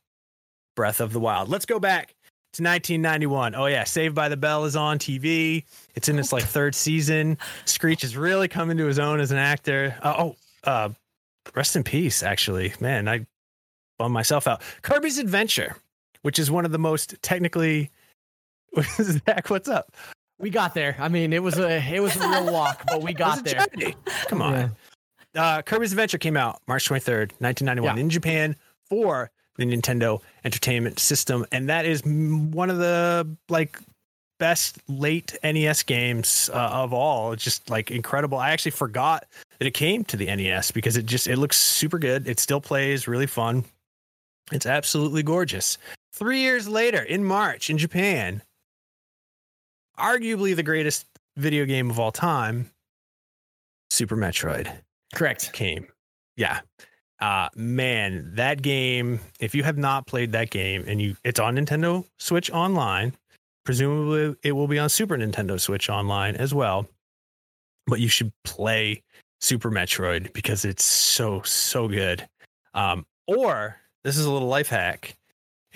[0.76, 1.48] Breath of the Wild.
[1.48, 2.14] Let's go back
[2.52, 3.56] to 1991.
[3.56, 5.64] Oh yeah, Saved by the Bell is on TV.
[5.96, 7.36] It's in its like third season.
[7.64, 9.96] Screech is really coming to his own as an actor.
[10.00, 10.90] Uh, oh, uh,
[11.56, 12.22] rest in peace.
[12.22, 13.26] Actually, man, I
[13.98, 14.62] bummed myself out.
[14.82, 15.74] Kirby's Adventure,
[16.22, 17.90] which is one of the most technically.
[19.02, 19.90] Zach, what's up?
[20.38, 20.96] We got there.
[20.98, 23.66] I mean, it was a it was a real walk, but we got there.
[23.74, 23.94] journey.
[24.28, 24.52] Come on.
[25.34, 25.42] Yeah.
[25.42, 28.00] Uh, Kirby's Adventure came out March 23rd, 1991 Yeah.
[28.02, 28.56] in Japan
[28.88, 31.44] for the Nintendo Entertainment System.
[31.52, 33.78] And that is one of the like
[34.38, 37.32] best late NES games uh, of all.
[37.32, 38.38] It's just like incredible.
[38.38, 39.24] I actually forgot
[39.58, 42.28] that it came to the NES because it just, it looks super good.
[42.28, 43.64] It still plays really fun.
[44.52, 45.76] It's absolutely gorgeous.
[46.12, 48.42] Three years later in March in Japan,
[49.98, 51.06] arguably the greatest
[51.36, 52.70] video game of all time,
[53.90, 54.70] Super Metroid
[55.14, 55.52] Correct.
[55.52, 55.86] came.
[56.36, 56.60] Yeah.
[57.20, 61.56] Uh man, that game, if you have not played that game and you it's on
[61.56, 63.14] Nintendo Switch online,
[63.64, 66.86] presumably it will be on Super Nintendo Switch online as well.
[67.86, 69.02] But you should play
[69.40, 72.26] Super Metroid because it's so so good.
[72.74, 75.16] Um or this is a little life hack.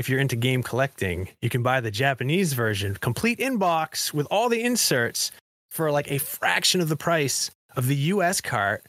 [0.00, 4.48] If you're into game collecting, you can buy the Japanese version, complete inbox with all
[4.48, 5.30] the inserts
[5.70, 8.82] for like a fraction of the price of the US cart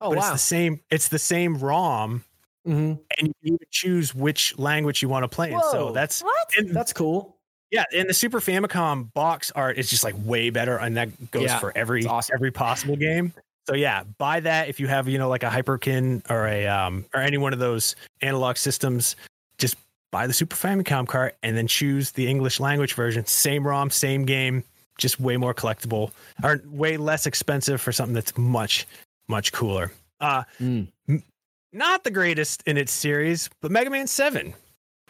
[0.00, 0.22] Oh but wow.
[0.24, 2.24] it's the same it's the same ROM
[2.66, 2.98] Mhm.
[3.18, 5.60] and you can even choose which language you want to play in.
[5.70, 6.48] So that's What?
[6.56, 7.36] and, That's cool.
[7.70, 11.42] yeah, and the Super Famicom box art is just like way better and that goes
[11.42, 12.36] Yeah, for every awesome.
[12.36, 13.34] every possible game.
[13.68, 17.04] So yeah, buy that if you have, you know, like a Hyperkin or a um
[17.14, 19.14] or any one of those analog systems,
[19.58, 19.76] just
[20.14, 23.26] buy the Super Famicom cart and then choose the English language version.
[23.26, 24.62] Same ROM, same game,
[24.96, 26.12] just way more collectible
[26.44, 28.86] or way less expensive for something that's much
[29.26, 29.90] much cooler.
[30.20, 30.86] Uh Mm.
[31.72, 34.54] not the greatest in its series, but Mega Man 7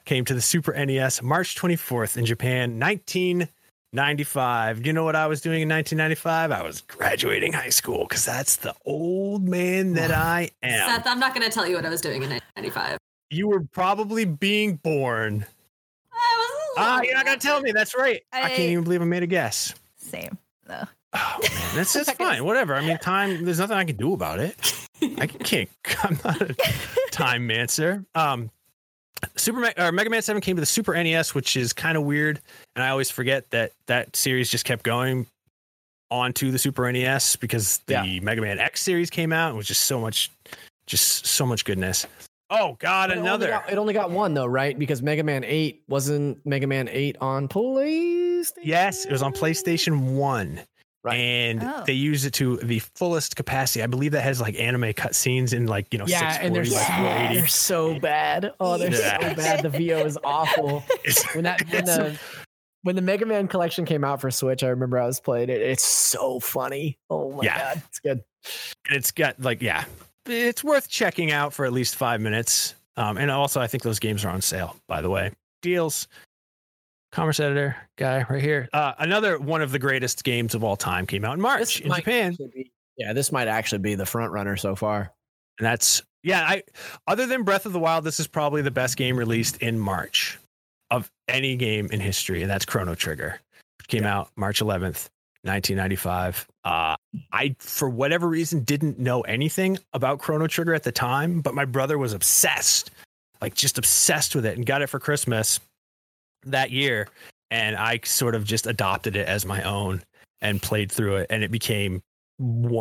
[0.07, 4.87] came to the Super NES March 24th in Japan, 1995.
[4.87, 6.51] You know what I was doing in 1995?
[6.51, 10.89] I was graduating high school because that's the old man that I am.
[10.89, 12.97] Seth, I'm not going to tell you what I was doing in 1995.
[13.31, 15.45] You were probably being born.
[16.13, 16.77] I was.
[16.77, 17.73] a Ah, you're not going to tell me.
[17.73, 18.23] That's right.
[18.33, 19.75] I, I- can't even believe I made a guess.
[19.97, 20.39] Same.
[20.69, 20.85] No.
[21.15, 21.51] Oh, man.
[21.77, 22.45] That's just fine.
[22.45, 22.75] Whatever.
[22.75, 24.57] I mean, time, there's nothing I can do about it.
[25.19, 25.69] I can't.
[26.03, 26.57] I'm not a
[27.11, 28.05] time mancer.
[28.15, 28.51] Um,
[29.37, 32.03] Super Me- or Mega Man Seven came to the Super NES, which is kind of
[32.05, 32.41] weird,
[32.77, 35.27] and I always forget that that series just kept going
[36.11, 38.21] onto the Super NES because the Yeah.
[38.21, 40.31] Mega Man X series came out and was just so much,
[40.87, 42.07] just so much goodness.
[42.61, 43.49] Oh God, It only another.
[43.49, 44.79] got- it only got one though, right?
[44.79, 48.51] Because Mega Man Eight wasn't Mega Man Eight on PlayStation.
[48.63, 50.61] Yes, it was on PlayStation One.
[51.03, 51.17] Right.
[51.17, 51.85] And Oh.
[51.87, 53.83] they use it to the fullest capacity.
[53.83, 56.71] I believe that has like anime cutscenes in like you know Yeah, and they're 640
[56.71, 57.35] by so, 480.
[57.35, 58.53] they're so bad.
[58.59, 59.29] Oh, they're Yeah.
[59.31, 59.63] so bad.
[59.63, 60.83] The VO is awful.
[61.05, 62.19] It's- When that when the
[62.85, 65.61] when the Mega Man collection came out for Switch, I remember I was playing it.
[65.61, 66.99] It's so funny.
[67.11, 67.59] Oh my Yeah.
[67.75, 68.23] god, it's good.
[68.89, 69.85] and it's got like yeah
[70.27, 72.75] it's worth checking out for at least five minutes.
[72.97, 75.33] Um, and also i think those games are on sale by the way.
[75.63, 76.07] Deals.
[77.13, 78.69] Commerce editor guy right here.
[78.73, 81.93] Uh, another one of the greatest games of all time came out in march in
[81.93, 82.37] japan.
[82.55, 85.13] be- yeah, this might actually be the front runner so far.
[85.59, 86.63] and that's yeah i
[87.07, 90.39] other than breath of the wild this is probably the best game released in march
[90.91, 93.41] of any game in history and that's chrono trigger.
[93.79, 95.09] Which came out march 11th
[95.45, 96.97] 1995 uh
[97.33, 101.65] i for whatever reason didn't know anything about chrono trigger at the time but my
[101.65, 102.91] brother was obsessed
[103.41, 105.61] like just obsessed with it and got it for christmas
[106.45, 107.09] that year
[107.51, 110.03] and i sort of just adopted it as my own
[110.41, 112.03] and played through it and it became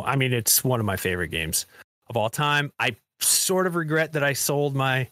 [0.04, 1.66] i mean it's one of my favorite games
[2.08, 2.72] of all time.
[2.78, 5.08] I sort of regret that I sold my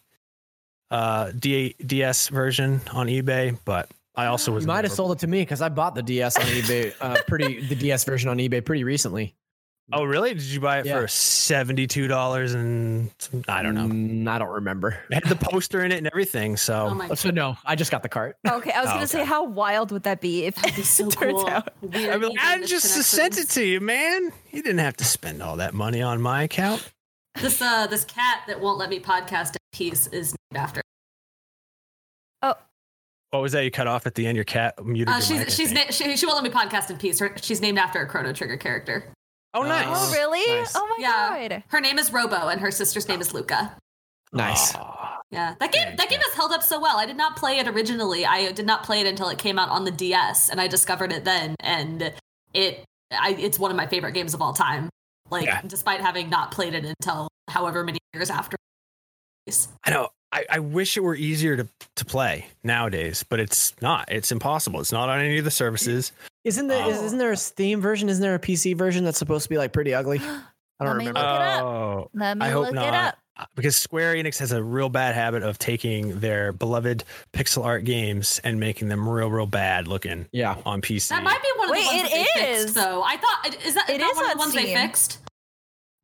[0.91, 5.27] uh, DS version on eBay, but I also was You might have sold it to
[5.27, 8.65] me because I bought the DS on eBay, uh, pretty the DS version on eBay
[8.65, 9.35] pretty recently.
[9.93, 10.33] Oh, really?
[10.33, 11.01] Did you buy it Yeah.
[11.01, 13.87] for seventy-two dollars and some- I don't know?
[13.89, 14.97] Mm, I don't remember.
[15.11, 16.57] It had the poster in it and everything.
[16.57, 18.37] So Oh So no, I just got the cart.
[18.49, 21.09] Okay, I was Oh, gonna say, how wild would that be if That'd be so
[21.09, 21.49] it turns cool.
[21.49, 21.73] out?
[21.83, 23.03] Weird I mean, like, I just misconnections.
[23.03, 24.31] sent it to you, man.
[24.51, 26.89] You didn't have to spend all that money on my account.
[27.41, 30.83] This uh this cat that won't let me podcast in peace is named after.
[33.33, 33.65] What was that?
[33.65, 34.37] You cut off at the end.
[34.37, 35.09] Your cat muted.
[35.09, 37.19] Uh, your she's mic, she's na- she, she won't let me podcast in peace.
[37.19, 39.11] Her, she's named after a Chrono Trigger character.
[39.55, 39.87] oh, nice.
[39.89, 40.45] Oh, really?
[40.61, 40.73] Nice.
[40.77, 41.49] Oh my Yeah.
[41.49, 41.65] god.
[41.69, 43.77] Her name is Robo, and her sister's name is Lucca.
[44.35, 44.75] Nice.
[44.75, 45.19] Aw.
[45.31, 46.99] Yeah, that game Very that game has held up so well.
[46.99, 48.27] I did not play it originally.
[48.27, 51.11] I did not play it until it came out on the DS, and I discovered
[51.11, 51.57] it then.
[51.61, 52.13] And
[52.53, 54.91] it, I, it's one of my favorite games of all time.
[55.31, 55.63] Like, Yeah.
[55.67, 58.57] despite having not played it until however many years after.
[59.85, 60.09] I know.
[60.33, 64.11] I, I wish it were easier to, to play nowadays, but it's not.
[64.11, 64.81] It's impossible.
[64.81, 66.13] It's not on any of the services.
[66.45, 67.05] Isn't there is, Oh.
[67.05, 68.09] isn't there a Steam version?
[68.09, 70.19] Isn't there a PC version that's supposed to be like pretty ugly?
[70.81, 71.21] I don't Let me remember.
[71.21, 71.63] Look it up.
[71.65, 72.89] Oh, Let me I hope look not.
[72.89, 73.19] it up.
[73.39, 77.85] Uh, because Square Enix has a real bad habit of taking their beloved pixel art
[77.85, 80.57] games and making them real, real bad looking yeah.
[80.67, 81.09] on PC.
[81.09, 82.61] That might be one of Wait, the ones it they is.
[82.63, 83.03] fixed, though.
[83.03, 85.19] I thought is that It not one of the ones they fixed?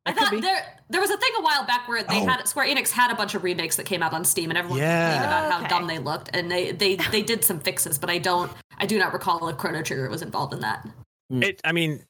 [0.09, 0.41] I That could thought be.
[0.41, 2.25] there there was a thing a while back where they Oh.
[2.25, 4.79] had Square Enix had a bunch of remakes that came out on Steam, and everyone
[4.79, 5.11] Yeah.
[5.11, 8.17] complained about how dumb they looked, and they they they did some fixes, but I
[8.17, 10.87] don't I do not recall if Chrono Trigger was involved in that.
[11.31, 12.03] it i mean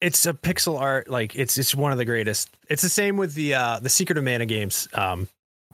[0.00, 3.34] it's a pixel art like it's it's one of the greatest it's the same with
[3.34, 5.28] the uh the secret of mana games um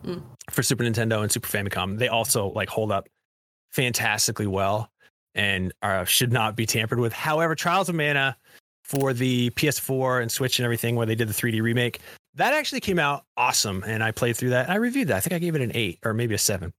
[0.05, 0.21] Mm.
[0.51, 3.09] for super nintendo and super famicom they also like hold up
[3.71, 4.91] fantastically well
[5.35, 8.37] and uh, should not be tampered with however trials of mana
[8.93, 12.01] for the ps4 and switch and everything where they did the 3d remake
[12.35, 15.21] that actually came out awesome and i played through that and i reviewed that i
[15.21, 16.71] think i gave it an 8 or maybe a 7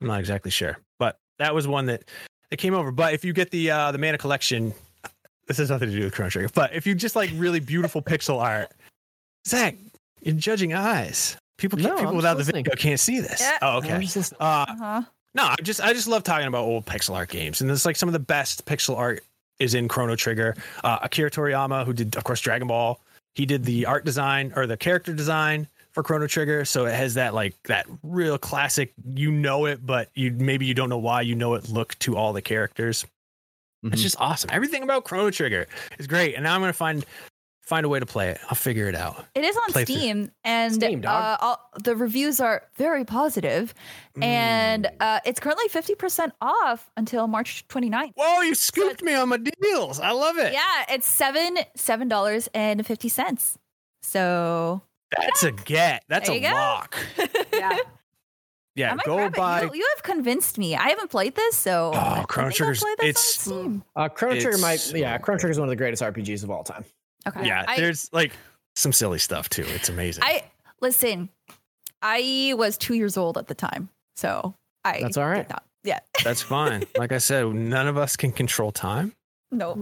[0.00, 2.04] i'm not exactly sure but that was one that
[2.50, 4.72] that came over but if you get the uh the mana collection
[5.46, 8.00] this has nothing to do with Chrono Trigger, but if you just like really beautiful
[8.00, 8.70] pixel art,
[9.48, 9.74] Zach,
[10.22, 11.36] you're judging eyes.
[11.58, 13.40] People, No, can't, people I'm without the just video can't see this.
[13.40, 13.58] Yeah.
[13.60, 13.94] Oh, okay.
[14.38, 15.02] Uh, Uh-huh.
[15.34, 17.96] no, I just I just love talking about old pixel art games, and it's like
[17.96, 19.24] some of the best pixel art
[19.60, 20.56] is in Chrono Trigger.
[20.82, 22.98] Uh, Akira Toriyama, who did of course Dragon Ball,
[23.34, 27.14] he did the art design or the character design for Chrono Trigger, so it has
[27.14, 28.92] that like that real classic.
[29.06, 31.68] You know it, but you maybe you don't know why you know it.
[31.68, 33.04] Look to all the characters.
[33.82, 34.02] It's Mhm.
[34.02, 34.50] just awesome.
[34.52, 35.66] Everything about Chrono Trigger
[35.98, 37.04] is great, and now I'm gonna find
[37.70, 38.38] find a way to play it.
[38.48, 39.24] I'll figure it out.
[39.34, 39.84] It is on Playthrough.
[39.96, 43.72] Steam, and Steam, uh, all, the reviews are very positive,
[44.20, 44.96] and Mm.
[45.00, 48.12] uh, it's currently 50% off until March 29th.
[48.16, 50.00] Whoa, you scooped me on my deals.
[50.00, 50.52] I love it.
[50.52, 53.56] Yeah, it's seven seven dollars and fifty cents.
[54.02, 54.82] So
[55.16, 56.02] That's a get.
[56.08, 56.48] That's a you go.
[56.52, 56.96] lock.
[57.52, 57.76] Yeah.
[58.76, 59.62] Yeah, go buy.
[59.62, 60.74] You, you have convinced me.
[60.76, 63.84] I haven't played this, so Oh, I Chrono think I'll Trigger's- it's- on Steam.
[63.96, 66.50] Uh, Chrono Trigger It's- might, yeah, Chrono Trigger is one of the greatest RPGs of
[66.50, 66.84] all time.
[67.28, 67.46] Okay.
[67.46, 68.32] yeah, I, there's like
[68.76, 69.64] some silly stuff too.
[69.68, 70.22] It's amazing.
[70.24, 70.44] I
[70.80, 71.28] listen.
[72.02, 74.54] I was two years old at the time, so
[74.84, 75.00] I.
[75.00, 75.46] That's all right.
[75.46, 76.00] did not- yeah.
[76.24, 76.84] That's fine.
[76.98, 79.14] Like I said, none of us can control time.
[79.50, 79.78] No.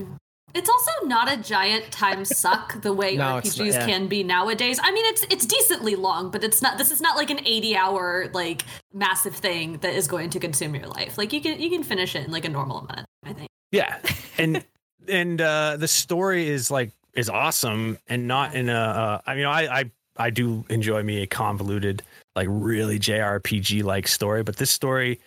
[0.54, 3.86] It's also not a giant time suck the way No, RPGs not- yeah.
[3.86, 4.80] can be nowadays.
[4.82, 6.78] I mean, it's it's decently long, but it's not.
[6.78, 8.62] This is not like an eighty-hour like
[8.94, 11.18] massive thing that is going to consume your life.
[11.18, 13.06] Like you can you can finish it in like a normal amount.
[13.24, 13.48] I think.
[13.72, 13.98] Yeah,
[14.38, 14.64] and
[15.06, 18.74] and uh, the story is like is awesome, and not in a.
[18.74, 22.02] Uh, I mean, I I I do enjoy me a convoluted,
[22.36, 25.20] like really JRPG like story, but this story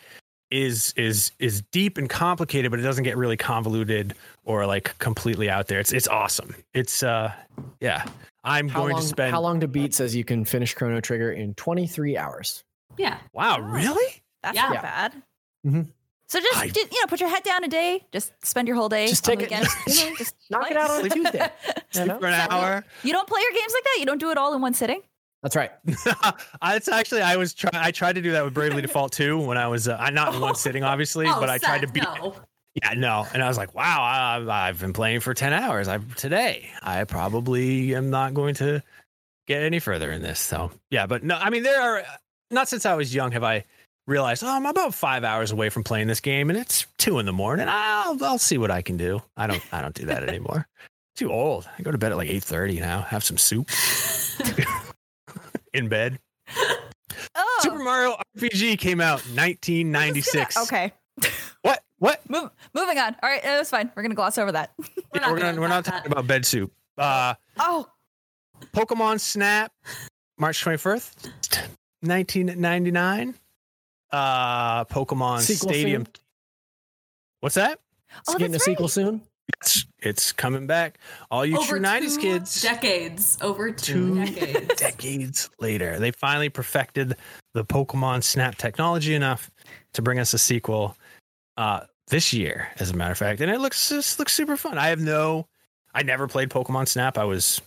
[0.49, 5.49] is is is deep and complicated, but it doesn't get really convoluted or like completely
[5.49, 5.79] out there.
[5.79, 6.55] It's it's awesome.
[6.73, 7.31] It's uh
[7.79, 8.05] yeah.
[8.43, 9.31] I'm How going long, to spend.
[9.31, 12.63] how long to beat says you can finish Chrono Trigger in 23 hours.
[12.97, 13.17] Yeah.
[13.33, 13.61] Wow, Oh.
[13.61, 14.21] really?
[14.41, 14.63] That's Yeah.
[14.63, 14.81] not Yeah.
[14.81, 15.13] bad.
[15.67, 15.87] Mhm.
[16.31, 18.05] So just, I- just, you know, put your head down a day.
[18.13, 19.07] Just spend your whole day.
[19.07, 19.67] Just take it- weekend,
[20.17, 20.71] just Knock play.
[20.71, 21.39] it out on a Tuesday.
[21.67, 22.19] You Sleep know?
[22.19, 22.85] for an hour.
[23.03, 23.97] You don't play your games like that.
[23.99, 25.01] You don't do it all in one sitting.
[25.43, 25.71] That's right.
[26.61, 29.39] I- it's actually I was try I tried to do that with Bravely Default 2
[29.39, 31.87] when I was uh, I not in one sitting obviously, Oh, but I tried to
[31.87, 32.33] Seth, beat No.
[32.81, 33.27] Yeah, no.
[33.33, 35.89] And I was like, wow, I, I've been playing for 10 hours.
[35.89, 36.69] I today.
[36.81, 38.81] I probably am not going to
[39.47, 40.39] get any further in this.
[40.39, 42.03] So, yeah, but no, I mean, there are
[42.49, 43.65] not since I was young have I
[44.11, 47.25] realized, oh, I'm about five hours away from playing this game and it's two in
[47.25, 47.67] the morning.
[47.69, 49.21] I'll, I'll see what I can do.
[49.37, 50.67] I don't, I don't do that anymore.
[51.15, 51.67] Too old.
[51.77, 53.69] I go to bed at like 8.30 now, have some soup
[55.73, 56.19] in bed.
[57.35, 60.57] Oh, Super Mario RPG came out 1996.
[60.63, 60.93] Okay.
[61.63, 61.83] What?
[61.99, 62.27] What?
[62.29, 63.15] Move, moving on.
[63.21, 63.91] All right, it was fine.
[63.95, 64.71] We're gonna gloss over that.
[65.13, 66.11] We're, not we're, gonna gonna, we're not talking that.
[66.13, 66.71] about bed soup.
[66.97, 67.87] Uh, Oh,
[68.73, 69.71] Pokemon Snap,
[70.39, 71.27] March 21st,
[72.01, 73.35] 1999.
[74.11, 76.05] Uh Pokemon Sequel Stadium.
[76.05, 76.13] soon?
[77.41, 77.79] What's that?
[78.19, 79.21] It's Oh, getting a that's sequel soon.
[79.61, 80.97] It's it's coming back.
[81.29, 82.61] All you over true '90s kids.
[82.61, 83.37] decades.
[83.41, 84.75] Over two, Two decades.
[84.75, 87.15] decades later, they finally perfected
[87.53, 89.49] the Pokemon Snap technology enough
[89.93, 90.95] to bring us a sequel
[91.57, 93.41] uh, this year, as a matter of fact.
[93.41, 94.77] And it looks just looks super fun.
[94.77, 95.47] I have no,
[95.93, 97.17] I never played Pokemon Snap.
[97.17, 97.61] I was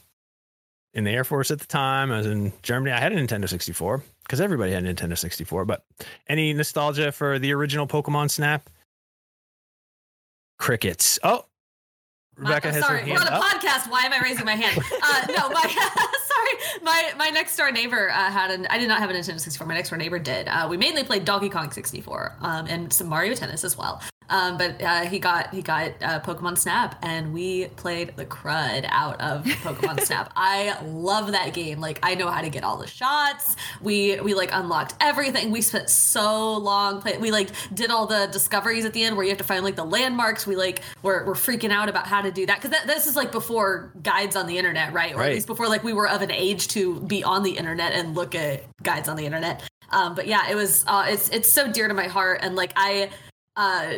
[0.95, 2.11] in the Air Force at the time.
[2.13, 2.93] I was in Germany.
[2.93, 5.65] I had a Nintendo 64 because everybody had a Nintendo 64.
[5.65, 5.85] But
[6.29, 8.71] any nostalgia for the original Pokemon Snap?
[10.59, 11.19] Crickets.
[11.23, 11.45] Oh,
[12.37, 13.43] Rebecca My- has sorry, her we're hand on a up.
[13.45, 13.91] podcast.
[13.91, 14.81] Why am I raising my hand?
[15.07, 15.63] Uh, no, my
[16.27, 18.67] sorry, my my next door neighbor uh, had an.
[18.71, 19.67] I did not have a Nintendo 64.
[19.67, 20.49] My next door neighbor did.
[20.49, 24.01] Uh, we mainly played Donkey Kong 64 um, and some Mario Tennis as well.
[24.31, 28.87] Um, but uh, he got he got uh, Pokemon Snap, and we played the crud
[28.89, 30.33] out of Pokemon Snap.
[30.35, 31.81] I love that game.
[31.81, 33.57] Like I know how to get all the shots.
[33.83, 35.51] We we like unlocked everything.
[35.51, 37.19] We spent so long play.
[37.19, 39.77] We like did all the discoveries at the end where you have to find like
[39.77, 40.47] the landmarks.
[40.47, 43.31] We like were, were freaking out about how to do that because this is like
[43.31, 45.15] before guides on the internet, right?
[45.15, 45.29] Or Right.
[45.29, 48.15] at least before like we were of an age to be on the internet and
[48.15, 49.63] look at guides on the internet.
[49.91, 52.73] Um, but yeah, it was uh, it's it's so dear to my heart, and like
[52.75, 53.11] I
[53.57, 53.95] uh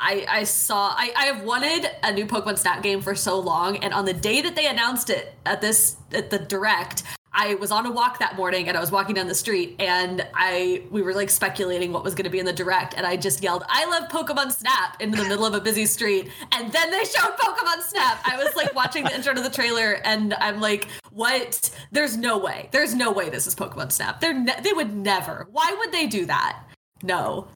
[0.00, 3.78] I, I saw I, I have wanted a new Pokemon Snap game for so long,
[3.78, 7.70] and on the day that they announced it at this at the direct, I was
[7.70, 11.02] on a walk that morning and I was walking down the street and I we
[11.02, 13.64] were like speculating what was going to be in the direct, and I just yelled,
[13.68, 17.36] "I love Pokemon Snap!" in the middle of a busy street, and then they showed
[17.36, 18.20] Pokemon Snap.
[18.24, 21.70] I was like watching the intro to the trailer, and I'm like, "What?
[21.90, 22.68] There's no way.
[22.70, 24.20] There's no way this is Pokemon Snap.
[24.20, 25.48] They're ne- they would never.
[25.50, 26.62] Why would they do that?
[27.02, 27.48] No,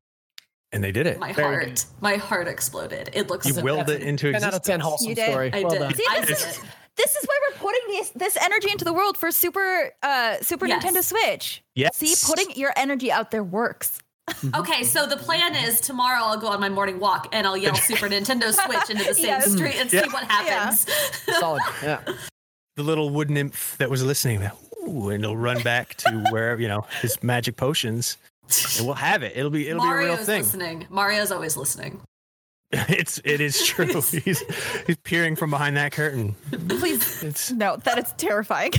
[0.72, 1.18] And they did it.
[1.18, 3.10] my Very heart, my heart exploded.
[3.12, 3.46] It looks.
[3.46, 4.82] You so willed That's it a into 10 out of 10 existence.
[4.82, 5.30] wholesome You did.
[5.30, 5.50] story.
[5.52, 5.78] I well did.
[5.80, 5.94] done.
[5.94, 6.60] See, I this did is
[6.96, 10.66] this is why we're putting this this energy into the world for Super uh Super
[10.66, 10.82] Yes.
[10.82, 11.62] Nintendo Switch.
[11.74, 11.96] Yes.
[11.96, 13.98] See, putting your energy out there works.
[14.54, 17.74] Okay, so the plan is tomorrow I'll go on my morning walk and I'll yell
[17.74, 19.52] Super Nintendo Switch into the same Yes.
[19.52, 20.02] street and Yeah.
[20.04, 20.86] see what happens.
[21.40, 21.60] Solid.
[21.82, 22.00] Yeah.
[22.76, 24.56] the little wood nymph that was listening that
[24.88, 28.16] ooh, and he'll run back to where you know his magic potions
[28.78, 30.86] and we'll have it it'll be it'll Mario's be a real thing listening.
[30.90, 32.00] Mario's always listening.
[32.72, 33.86] it's it is true
[34.24, 34.42] he's
[34.86, 36.34] he's peering from behind that curtain
[36.68, 38.72] Please it's no, that is terrifying.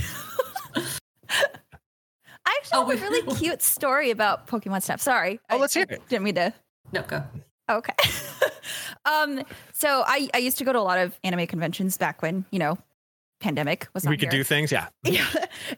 [2.46, 5.00] I actually Oh, have a really cute story about Pokemon Snap.
[5.00, 5.40] Sorry.
[5.48, 6.08] Oh, I- let's hear I it.
[6.08, 6.52] Didn't mean to
[6.92, 7.22] No, go.
[7.70, 7.94] Okay.
[9.06, 12.44] um, so I, I used to go to a lot of anime conventions back when,
[12.50, 12.76] you know,
[13.44, 14.40] pandemic was we could here.
[14.40, 15.26] do things yeah Yeah.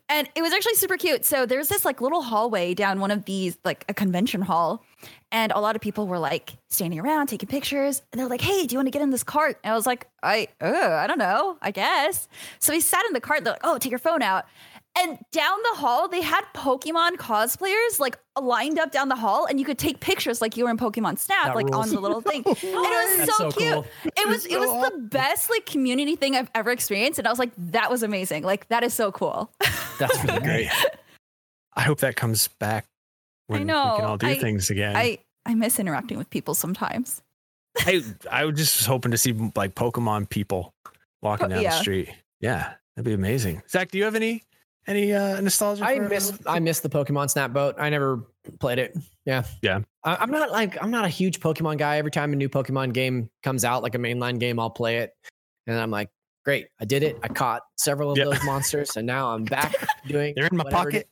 [0.08, 1.24] And it was actually super cute.
[1.24, 4.82] So there's this like little hallway down one of these, like a convention hall.
[5.32, 8.02] And a lot of people were like standing around taking pictures.
[8.10, 9.58] And they're like, hey, do you want to get in this cart?
[9.62, 12.28] And I was like, I, uh, I don't know, I guess.
[12.60, 13.44] So we sat in the cart.
[13.44, 14.44] They're like, oh, take your phone out.
[14.98, 19.58] And down the hall, they had Pokemon cosplayers like lined up down the hall, and
[19.60, 21.88] you could take pictures like you were in Pokemon Snap, That like rules.
[21.88, 22.42] on the little thing.
[22.46, 23.72] and it was so, so cute.
[23.74, 23.86] cool.
[24.04, 27.38] It was it was the best like community thing I've ever experienced, and I was
[27.38, 28.42] like, that was amazing.
[28.42, 29.50] Like that is so cool.
[29.98, 30.70] That's really great.
[31.74, 32.86] i hope that comes back
[33.48, 33.96] when we know.
[33.96, 37.22] can all do I- things again I I miss interacting with people sometimes.
[37.78, 40.72] I, I was just hoping to see like pokemon people
[41.22, 42.08] walking Oh, down the street
[42.40, 44.42] yeah that'd be amazing zach do you have any
[44.86, 47.74] any uh nostalgia I for- miss I miss the Pokemon Snap boat.
[47.78, 48.24] I never
[48.60, 48.96] played it.
[49.24, 49.44] Yeah.
[49.62, 49.80] Yeah.
[50.04, 51.98] I, I'm not like I'm not a huge Pokemon guy.
[51.98, 55.10] Every time a new Pokemon game comes out, like a mainline game, I'll play it.
[55.66, 56.10] And I'm like,
[56.44, 57.18] great, I did it.
[57.24, 58.26] I caught several of Yeah.
[58.26, 59.74] those monsters, and now I'm back
[60.06, 61.08] doing they're in my pocket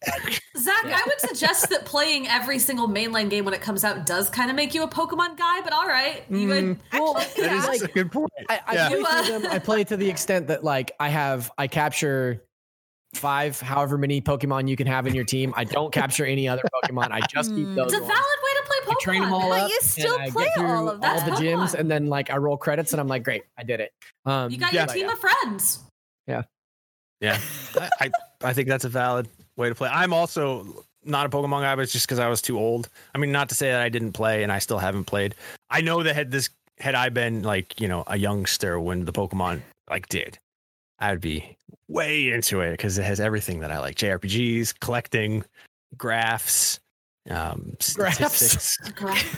[0.56, 0.96] Zach, Yeah.
[0.96, 4.48] I would suggest that playing every single mainline game when it comes out does kind
[4.48, 6.22] of make you a Pokemon guy, but all right.
[6.30, 7.86] You would Mm, Well, actually, that is yeah.
[7.86, 8.88] a good point I, I Yeah.
[8.90, 9.50] play You, uh, through them.
[9.50, 12.44] I play to the extent that like I have I capture
[13.16, 15.52] five, however many Pokemon you can have in your team.
[15.56, 17.10] I don't capture any other Pokemon.
[17.10, 17.74] I just keep Hmm.
[17.74, 17.92] those.
[17.92, 18.12] It's a ones.
[18.12, 19.00] valid way to play I Pokemon.
[19.00, 19.70] train them all But up.
[19.70, 21.12] you still and I get play all of that.
[21.20, 23.62] all the That's gyms, and then like I roll credits, and I'm like, great, I
[23.62, 23.92] did it.
[24.26, 24.84] Um, You got Yeah.
[24.86, 25.80] your team of friends.
[27.20, 27.38] Yeah,
[27.80, 28.10] I, I
[28.42, 29.88] I think that's a valid way to play.
[29.90, 32.88] I'm also not a Pokemon guy, but it's just because I was too old.
[33.14, 35.34] I mean, not to say that I didn't play and I still haven't played.
[35.70, 36.50] I know that had this
[36.80, 40.38] had I been like you know a youngster when the Pokemon like did,
[40.98, 41.56] I'd be
[41.88, 45.44] way into it because it has everything that I like: JRPGs, collecting,
[45.96, 46.78] graphs,
[47.30, 48.16] um, Graphs?
[48.16, 48.78] statistics.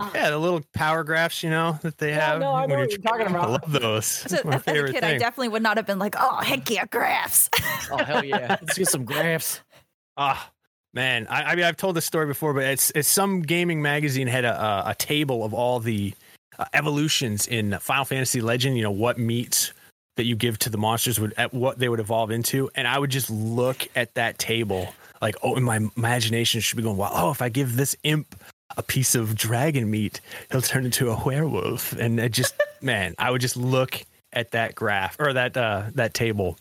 [0.00, 2.40] Uh, Yeah, the little power graphs, you know, that they Yeah, have.
[2.40, 4.06] no, I know what you're you're talking trying- I love those.
[4.06, 6.70] So It's as a favorite kid, I definitely would not have been like, oh heck
[6.70, 7.50] yeah, graphs.
[7.90, 9.60] oh hell yeah, let's get some graphs.
[10.16, 10.50] Ah,
[10.94, 11.26] man.
[11.28, 14.44] I, I mean, I've told this story before, but it's it's some gaming magazine had
[14.46, 16.12] a a, a table of all the
[16.58, 18.76] uh, evolutions in Final Fantasy Legend.
[18.78, 19.72] You know what meats
[20.16, 22.98] that you give to the monsters would at what they would evolve into, and I
[22.98, 27.10] would just look at that table like oh, in my imagination should be going, wow,
[27.14, 28.34] oh, if I give this imp
[28.76, 31.92] a piece of dragon meat, he'll turn into a werewolf.
[31.92, 34.02] And it just, man, I would just look
[34.32, 36.58] at that graph or that uh, that table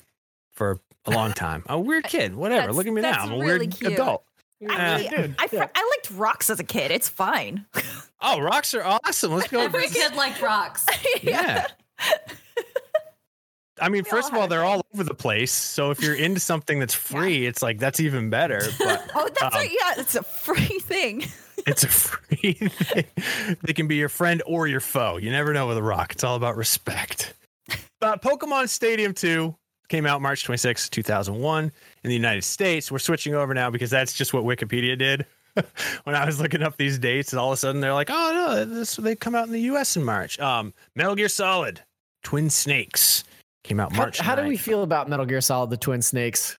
[0.53, 1.63] for a long time.
[1.67, 2.61] A weird kid, whatever.
[2.61, 3.23] That's- look at me now.
[3.23, 3.93] I'm a really weird cute.
[3.93, 4.23] adult.
[4.69, 5.67] Actually, dude, I, yeah.
[5.73, 6.91] I liked rocks as a kid.
[6.91, 7.65] It's fine.
[8.21, 9.31] Oh, rocks are awesome.
[9.33, 9.59] Let's go.
[9.63, 10.85] Every kid liked rocks.
[11.23, 11.65] Yeah.
[13.81, 15.51] I mean, first of all, they're all over the place.
[15.51, 18.61] So if you're into something that's free, it's like that's even better.
[18.79, 19.69] But Oh, that's Um, right.
[19.71, 21.25] Yeah, it's a free thing.
[21.67, 23.05] it's a free thing.
[23.63, 25.17] They can be your friend or your foe.
[25.17, 26.13] You never know with a rock.
[26.13, 27.33] It's all about respect.
[27.99, 29.55] But Pokemon Stadium 2
[29.89, 31.71] came out March 26, 2001 in
[32.03, 32.91] the United States.
[32.91, 35.25] We're switching over now because that's just what Wikipedia did.
[36.05, 38.31] when I was looking up these dates, and all of a sudden they're like, "Oh
[38.33, 39.97] no, this they come out in the U.S.
[39.97, 41.81] in March." Um, Metal Gear Solid,
[42.23, 43.25] Twin Snakes
[43.63, 44.19] came out How, March.
[44.19, 46.57] how do we feel about Metal Gear Solid: The Twin Snakes?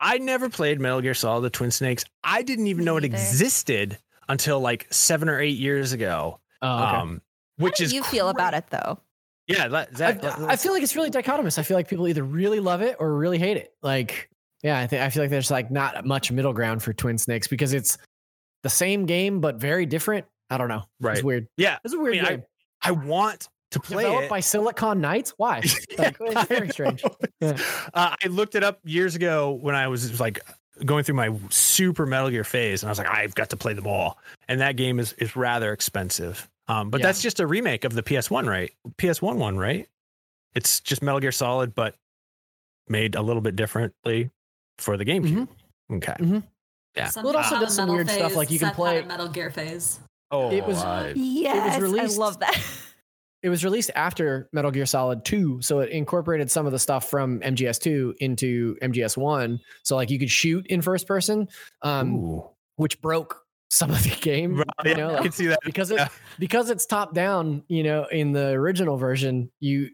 [0.00, 2.04] I never played Metal Gear Solid: The Twin Snakes.
[2.22, 3.14] I didn't even Me know it neither.
[3.16, 6.40] existed until like seven or eight years ago.
[6.62, 6.96] Oh, okay.
[6.96, 7.22] Um,
[7.58, 8.98] How which do is you feel about it though?
[9.46, 10.18] Yeah, let, I,
[10.48, 11.58] I feel like it's really dichotomous.
[11.58, 13.74] I feel like people either really love it or really hate it.
[13.82, 14.30] Like,
[14.62, 17.46] yeah, I think I feel like there's like not much middle ground for Twin Snakes
[17.46, 17.98] because it's
[18.62, 20.24] the same game but very different.
[20.48, 20.84] I don't know.
[20.98, 21.16] Right.
[21.16, 21.46] It's weird.
[21.58, 21.76] yeah.
[21.84, 22.42] It's a weird mean, I.
[22.86, 24.30] I want to play Developed it.
[24.30, 25.34] by Silicon Knights.
[25.36, 25.60] Why?
[25.98, 27.02] Like, Yeah, it's very I strange.
[27.40, 27.58] Yeah.
[27.92, 30.40] Uh, I looked it up years ago when I was like
[30.84, 33.74] going through my super Metal Gear phase, and I was like, I've got to play
[33.74, 34.18] them all.
[34.48, 36.48] And that game is is rather expensive.
[36.68, 37.06] Um, but Yeah.
[37.08, 38.72] that's just a remake of the PS One, right?
[38.96, 39.86] PS One one, right?
[40.54, 41.94] It's just Metal Gear Solid, but
[42.88, 44.30] made a little bit differently
[44.78, 45.48] for the GameCube.
[45.92, 46.14] Okay.
[46.96, 47.10] Yeah.
[47.16, 48.98] Well, it also people does some metal weird stuff, like you can Seth had play-
[49.00, 49.98] a Metal Gear phase.
[50.30, 52.56] Oh, It was- I- Yes, released- I love that.
[53.44, 57.10] It was released after Metal Gear Solid 2, so it incorporated some of the stuff
[57.10, 59.58] from MGS2 into MGS1.
[59.82, 61.48] So like you could shoot in first person,
[61.82, 62.40] um,
[62.76, 64.56] which broke some of the game.
[64.56, 65.58] Right, You yeah, know, I can see that.
[65.62, 66.08] because it Yeah.
[66.38, 69.90] because it's top down you know in the original version you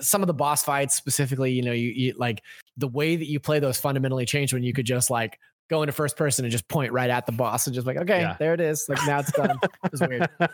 [0.00, 2.42] some of the boss fights specifically you know you, you like
[2.76, 5.38] the way that you play those fundamentally changed when you could just like
[5.70, 8.20] go into first person and just point right at the boss and just like okay
[8.20, 8.36] Yeah.
[8.38, 10.28] there it is like now it's done it was weird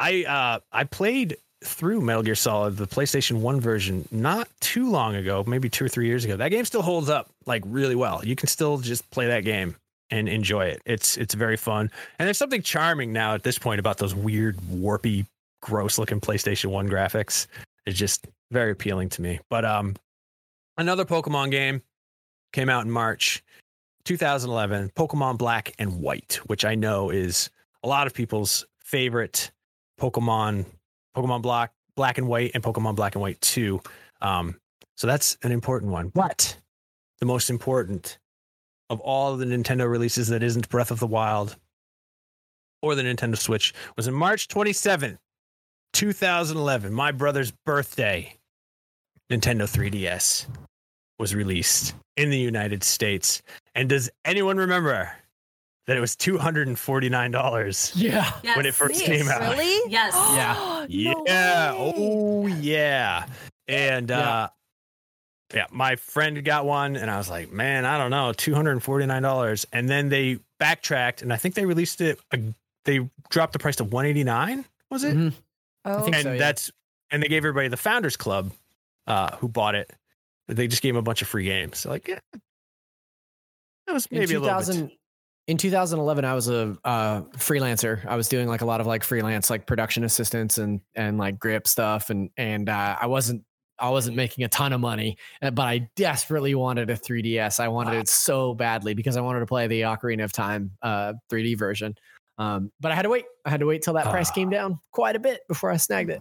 [0.00, 5.14] I uh I played through Metal Gear Solid, the PlayStation 1 version, not too long
[5.14, 6.36] ago, maybe two or three years ago.
[6.38, 8.24] That game still holds up like really well.
[8.24, 9.76] You can still just play that game
[10.10, 10.80] and enjoy it.
[10.86, 11.90] It's it's very fun.
[12.18, 15.26] And there's something charming now at this point about those weird, warpy,
[15.60, 17.46] gross looking PlayStation 1 graphics.
[17.84, 19.38] It's just very appealing to me.
[19.50, 19.96] But um
[20.78, 21.82] another Pokemon game
[22.54, 23.44] came out in March
[24.04, 27.50] 2011, Pokemon Black and White, which I know is
[27.84, 29.50] a lot of people's favorite
[30.00, 30.64] Pokemon,
[31.16, 33.80] Pokemon Black, Black and White, and Pokemon Black and White 2.
[34.20, 34.56] Um,
[34.96, 36.08] so that's an important one.
[36.08, 36.56] But
[37.20, 38.18] the most important
[38.88, 41.56] of all the Nintendo releases that isn't Breath of the Wild
[42.82, 45.18] or the Nintendo Switch was in March 27th,
[45.92, 48.34] 2011, my brother's birthday.
[49.30, 50.46] Nintendo 3DS
[51.18, 53.42] was released in the United States.
[53.74, 55.12] And does anyone remember
[55.90, 57.92] that it was $249?
[57.96, 58.56] yeah Yes.
[58.56, 59.40] When it first came out.
[59.40, 59.90] Really?
[59.90, 60.14] Yes.
[60.36, 60.54] Yeah.
[61.12, 61.72] No yeah.
[61.72, 61.92] way.
[61.96, 63.26] Oh yeah.
[63.66, 64.18] And Yeah.
[64.20, 64.48] uh
[65.52, 69.66] yeah, my friend got one and I was like, man, I don't know, $249.
[69.72, 72.36] And then they backtracked and I think they released it uh,
[72.84, 75.16] they dropped the price to 189, was it?
[75.16, 75.32] Mhm.
[75.86, 76.38] Oh, think and so, yeah.
[76.38, 76.70] that's
[77.10, 78.52] and they gave everybody the founders club
[79.08, 79.92] uh who bought it.
[80.46, 81.78] They just gave them a bunch of free games.
[81.80, 82.20] So like yeah.
[83.88, 84.99] That was maybe in a little bit.
[85.56, 88.86] 2000 in 2011 i was a uh, freelancer i was doing like a lot of
[88.86, 93.42] like freelance like production assistants and and like grip stuff and and uh, i wasn't
[93.78, 97.68] i wasn't making a ton of money uh, but i desperately wanted a 3ds i
[97.68, 98.00] wanted Wow.
[98.00, 101.94] it so badly because i wanted to play the ocarina of time uh 3d version
[102.38, 104.34] um but i had to wait i had to wait till that price Ah.
[104.34, 106.20] came down quite a bit before i snagged it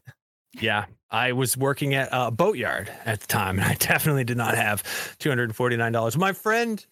[0.59, 4.55] Yeah, I was working at a boatyard at the time, and I definitely did not
[4.55, 4.81] have
[5.19, 6.17] two hundred and forty nine dollars.
[6.17, 6.83] My friend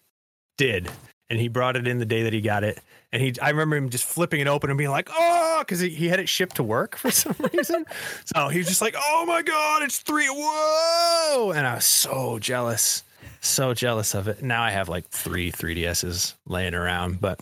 [0.58, 0.88] did,
[1.30, 2.80] and he brought it in the day that he got it.
[3.12, 5.88] And he, I remember him just flipping it open and being like, "Oh," because he,
[5.88, 7.86] he had it shipped to work for some reason.
[8.24, 10.28] so he was just like, "Oh my god, it's three!
[10.28, 13.02] Whoa!" And I was so jealous,
[13.40, 14.42] so jealous of it.
[14.42, 17.40] Now I have like three 3DSs laying around, but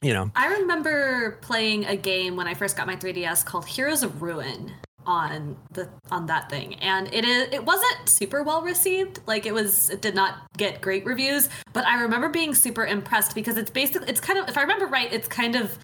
[0.00, 4.04] you know, I remember playing a game when I first got my 3DS called Heroes
[4.04, 4.72] of Ruin
[5.08, 9.54] on the on that thing and it is it wasn't super well received like it
[9.54, 13.70] was it did not get great reviews but i remember being super impressed because it's
[13.70, 15.78] basically it's kind of if i remember right it's kind of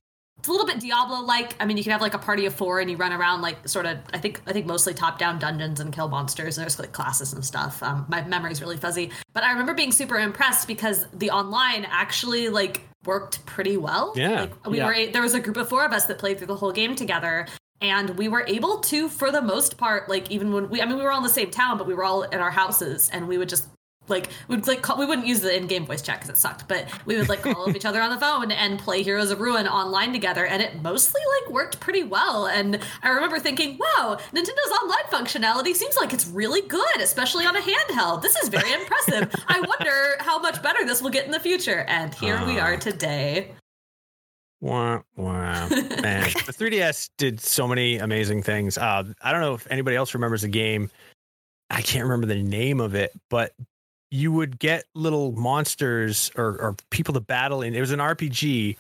[0.45, 1.57] it's a little bit Diablo-like.
[1.59, 3.66] I mean, you can have like a party of four and you run around like
[3.66, 3.97] sort of.
[4.12, 6.59] I think I think mostly top-down dungeons and kill monsters.
[6.59, 7.83] And there's like classes and stuff.
[7.83, 12.51] Um, my memory's really fuzzy, but I remember being super impressed because the online actually
[12.51, 14.12] like worked pretty well.
[14.16, 14.87] Yeah, like, we yeah.
[14.87, 15.12] were.
[15.12, 17.47] There was a group of four of us that played through the whole game together,
[17.81, 20.97] and we were able to for the most part like even when we i mean
[20.97, 23.27] we were all in the same town but we were all in our houses and
[23.29, 23.66] we would just
[24.07, 26.87] like we'd like call, we wouldn't use the in-game voice chat because it sucked but
[27.07, 29.66] we would like call up each other on the phone and play heroes of ruin
[29.66, 32.47] online together and it mostly like worked pretty well.
[32.47, 37.57] And i remember thinking wow nintendo's online functionality seems like it's really good especially on
[37.57, 38.20] a handheld.
[38.20, 39.35] This is very impressive.
[39.49, 41.87] I wonder how much better this will get in the future.
[41.89, 42.64] And here we Ah.
[42.64, 43.53] are today
[44.64, 46.22] Wow, wow, man!
[46.46, 48.78] the 3DS did so many amazing things.
[48.78, 50.90] Uh, I don't know if anybody else remembers the game.
[51.68, 53.52] I can't remember the name of it, but
[54.10, 58.78] you would get little monsters or, or people to battle, and it was an RPG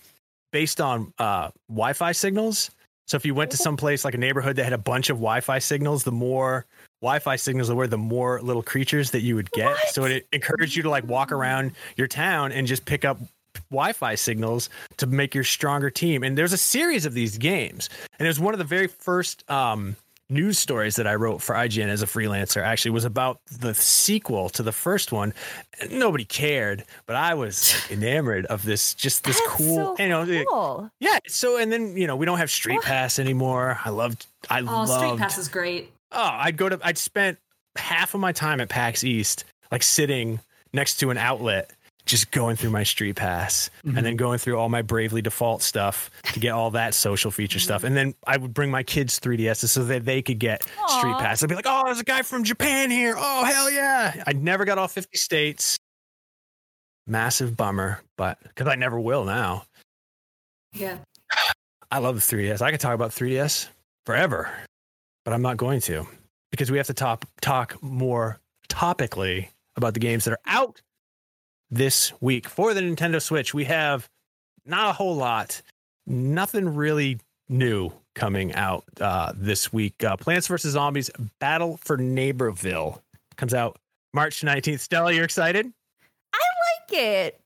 [0.54, 2.70] based on uh, Wi-Fi signals.
[3.06, 5.18] So if you went to some place like a neighborhood that had a bunch of
[5.18, 6.64] Wi-Fi signals, the more
[7.02, 9.76] Wi-Fi signals there were, the more little creatures that you would get.
[9.90, 13.18] So it encouraged you to like walk around your town and just pick up
[13.70, 16.22] Wi-Fi signals to make your stronger team.
[16.22, 17.88] And there's a series of these games,
[18.18, 19.96] and it was one of the very first um,
[20.30, 22.62] news stories that I wrote for IGN as a freelancer.
[22.62, 25.32] Actually, was about the sequel to the first one.
[25.90, 28.94] Nobody cared, but I was like, enamored of this.
[28.94, 30.44] Just this That's cool, so you know.
[30.48, 30.90] cool.
[31.00, 31.18] yeah.
[31.26, 33.78] So and then you know we don't have Street Pass anymore.
[33.84, 34.26] I loved.
[34.50, 34.90] I oh loved.
[34.92, 36.78] street pass is great Oh, I'd go to.
[36.82, 37.38] I'd spent
[37.76, 40.38] half of my time at PAX East, like sitting
[40.72, 41.70] next to an outlet,
[42.06, 43.96] just going through my Street Pass, Mhm.
[43.96, 47.58] and then going through all my Bravely Default stuff to get all that social feature
[47.58, 47.82] stuff.
[47.84, 51.42] And then I would bring my kids 3DSs so that they could get Street Pass.
[51.42, 53.14] I'd be like, "Oh, there's a guy from Japan here.
[53.16, 55.78] Oh, hell yeah!" I never got all 50 states.
[57.06, 59.66] Massive bummer, but because I never will now.
[60.72, 60.98] yeah
[61.90, 62.60] I love the 3DS.
[62.60, 63.68] I could talk about 3DS
[64.06, 64.50] forever,
[65.24, 66.06] but I'm not going to
[66.50, 70.80] because we have to top, talk more topically about the games that are out
[71.70, 73.54] this week for the Nintendo Switch.
[73.54, 74.08] We have
[74.64, 75.60] not a whole lot,
[76.06, 80.02] nothing really new coming out uh, this week.
[80.02, 80.72] Uh, Plants vs.
[80.72, 81.10] Zombies
[81.40, 83.00] Battle for Neighborville
[83.36, 83.78] comes out
[84.12, 84.80] March 19th.
[84.80, 85.70] Stella, you're excited?
[86.32, 87.40] I like it.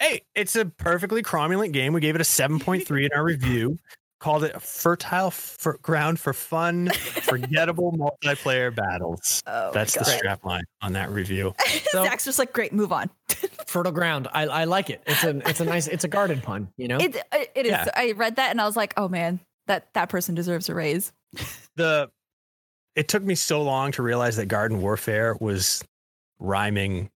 [0.00, 1.92] Hey, it's a perfectly cromulent game.
[1.92, 3.78] We gave it a 7.3 in our review.
[4.22, 9.42] Called it a fertile f- ground for fun, forgettable multiplayer battles.
[9.48, 10.16] Oh, That's the God.
[10.16, 11.54] strap line on that review.
[11.90, 13.10] So- Zach's just like, great, move on.
[13.66, 14.28] Fertile ground.
[14.32, 15.02] I, I like it.
[15.06, 16.68] It's a it's a nice it's a garden pun.
[16.76, 16.98] You know.
[16.98, 17.72] It, it, it is.
[17.72, 17.88] Yeah.
[17.96, 21.12] I read that and I was like, oh man, that that person deserves a raise.
[21.76, 22.08] The
[22.94, 25.82] it took me so long to realize that garden warfare was
[26.38, 27.10] rhyming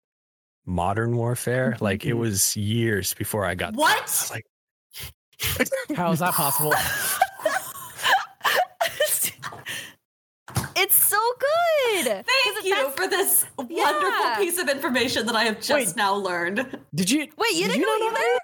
[0.67, 1.77] modern warfare.
[1.81, 2.19] Like it Mhm.
[2.19, 3.75] was years before I got.
[3.75, 3.81] that.
[3.81, 4.47] I was what like,
[5.97, 6.73] How is that possible?
[10.77, 12.05] it's so good.
[12.27, 14.37] Thank you that's- for this wonderful Yeah.
[14.39, 15.97] piece of information that I have just Wait.
[15.97, 16.79] now learned.
[16.95, 17.21] Did you?
[17.37, 18.41] Wait, you did didn't know not either?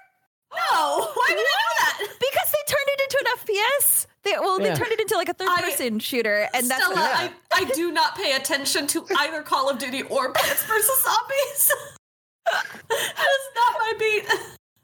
[0.55, 1.97] No, why did I know that?
[2.19, 4.05] Because they turned it into an FPS.
[4.23, 4.69] They well, Yeah.
[4.69, 7.63] they turned it into like a third person shooter, and that's Stella, what, I, I
[7.71, 11.03] do not pay attention to either Call of Duty or Plants vs.
[11.03, 11.71] Zombies.
[12.89, 14.25] that is not my beat.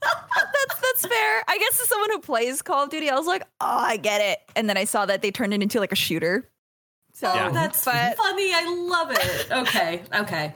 [0.01, 1.43] That's that's fair.
[1.47, 4.21] I guess as someone who plays Call of Duty, I was like, oh, I get
[4.21, 4.39] it.
[4.55, 6.49] And then I saw that they turned it into like a shooter.
[7.13, 7.49] So Oh, Yeah.
[7.49, 8.51] that's but funny.
[8.53, 9.51] I love it.
[9.51, 10.55] Okay, okay.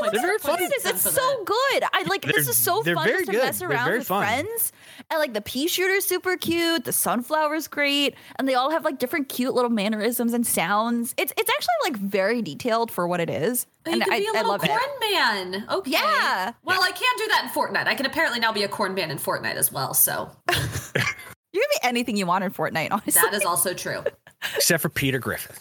[0.00, 0.60] They're very fun.
[0.60, 0.84] it is.
[0.84, 1.84] It's so good.
[1.92, 3.44] I like this They're- is so fun very just to good.
[3.44, 4.22] mess around very with fun.
[4.24, 4.72] friends.
[5.10, 6.84] And like the pea shooter's super cute.
[6.84, 11.14] The sunflower's great, and they all have like different cute little mannerisms and sounds.
[11.16, 14.26] It's it's actually like very detailed for what it is, You and could I, be
[14.26, 15.12] a I little love corn it.
[15.12, 15.66] man.
[15.70, 15.90] Okay.
[15.92, 16.52] Yeah.
[16.64, 17.86] Well, I can't do that in Fortnite.
[17.86, 19.94] I can apparently now be a corn man in Fortnite as well.
[19.94, 22.88] So You can be anything you want in Fortnite.
[22.90, 24.02] Honestly, that is also true.
[24.56, 25.54] except for Peter Griffin.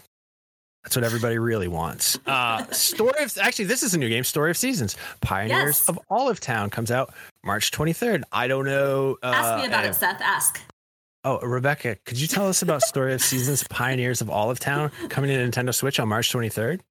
[0.84, 2.20] That's what everybody really wants.
[2.28, 4.24] Uh, Story of actually, this is a new game.
[4.24, 5.90] Story of Seasons, Pioneers Yes.
[5.90, 7.14] of Olive Town comes out
[7.44, 8.24] March 23rd.
[8.32, 9.18] I don't know.
[9.24, 10.22] Uh, Ask me about uh, it, Seth.
[10.22, 10.62] Ask.
[11.26, 15.30] Oh, Rebecca, could you tell us about Story of Seasons, Pioneers of Olive Town coming
[15.30, 16.82] to Nintendo Switch on March 23rd?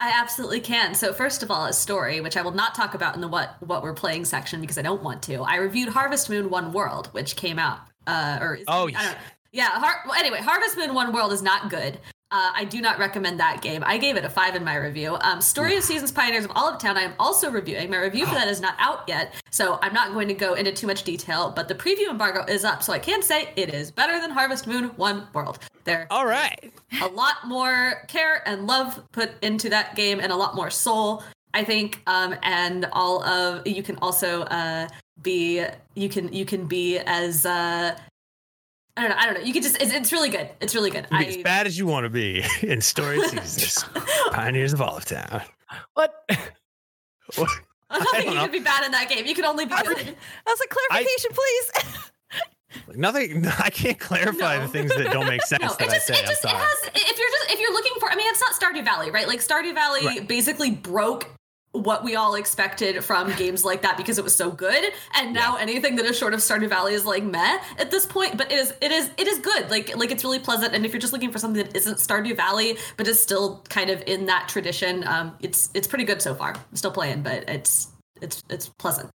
[0.00, 0.94] I absolutely can.
[0.94, 3.54] So first of all, a story which I will not talk about in the what
[3.60, 5.42] what we're playing section because I don't want to.
[5.42, 7.80] I reviewed Harvest Moon One World, which came out.
[8.06, 9.18] Uh, or Oh, I don't know.
[9.52, 9.68] Yeah.
[9.68, 11.98] Har- well, anyway, Harvest Moon One World is not good.
[12.32, 13.82] Uh, I do not recommend that game.
[13.84, 15.18] I gave it a five in my review.
[15.20, 17.90] Um, Story of Seasons Pioneers of Olive Town, I am also reviewing.
[17.90, 20.72] My review for that is not out yet, so I'm not going to go into
[20.72, 23.90] too much detail, but the preview embargo is up, so I can say it is
[23.90, 25.58] better than Harvest Moon One World.
[25.84, 26.72] There All right.
[27.02, 31.22] a lot more care and love put into that game and a lot more soul
[31.54, 34.88] i think um and all of you can also uh
[35.22, 35.64] be
[35.94, 37.96] you can you can be as uh
[38.96, 39.16] I don't know.
[39.18, 39.40] I don't know.
[39.40, 39.80] You could just.
[39.80, 40.48] It's, it's really good.
[40.60, 41.06] It's really good.
[41.10, 43.84] You can as I, bad as you want to be in Story of Seasons.
[44.32, 45.42] Pioneers of Olive Town.
[45.94, 46.24] What?
[47.36, 47.48] What?
[47.90, 48.42] I don't think you know.
[48.42, 49.26] can be bad in that game.
[49.26, 49.98] You can only be good.
[49.98, 52.10] I was like, clarification, please.
[52.94, 53.46] Nothing.
[53.46, 54.62] I can't clarify No.
[54.62, 56.20] the things that don't make sense No, that it just I say.
[56.22, 56.64] it just I'm it sorry.
[56.64, 59.28] has if you're just if you're looking for I mean it's not Stardew Valley, right?
[59.28, 60.26] Like Stardew Valley Right.
[60.26, 61.28] basically broke
[61.72, 64.92] what we all expected from games like that because it was so good.
[65.14, 68.36] And now anything that is short of Stardew Valley is like meh at this point.
[68.36, 69.70] But it is it is it is good.
[69.70, 70.74] Like like it's really pleasant.
[70.74, 73.90] And if you're just looking for something that isn't Stardew Valley, but is still kind
[73.90, 76.54] of in that tradition, um, it's it's pretty good so far.
[76.54, 77.88] I'm still playing, but it's
[78.20, 79.10] it's it's pleasant.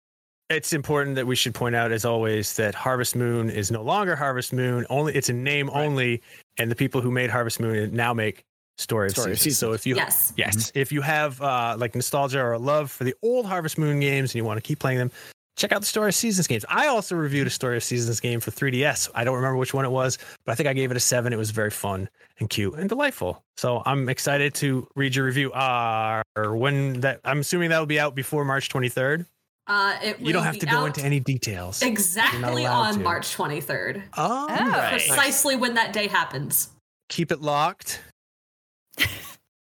[0.48, 4.16] it's important that we should point out, as always, that Harvest Moon is no longer
[4.16, 4.86] Harvest Moon.
[4.88, 6.22] Only it's a name only,
[6.56, 8.44] and the people who made Harvest Moon now make
[8.78, 9.58] Story of Story of Seasons.
[9.58, 10.32] So if you Yes.
[10.36, 14.00] yes, if you have uh, like nostalgia or a love for the old Harvest Moon
[14.00, 15.10] games and you want to keep playing them,
[15.56, 16.64] check out the Story of Seasons games.
[16.68, 19.08] I also reviewed a Story of Seasons game for 3DS.
[19.14, 21.32] I don't remember which one it was, but I think I gave it a seven.
[21.32, 22.08] It was very fun
[22.38, 23.42] and cute and delightful.
[23.56, 25.52] So I'm excited to read your review.
[25.52, 29.24] Uh, or when that I'm assuming that will be out before March 23rd.
[29.68, 31.82] Uh, it You don't have to go into any details.
[31.82, 33.00] exactly on to.
[33.00, 34.02] March 23rd.
[34.16, 34.54] Oh, Oh.
[34.54, 34.90] right.
[34.90, 36.68] Precisely when that day happens.
[37.08, 38.00] Keep it locked.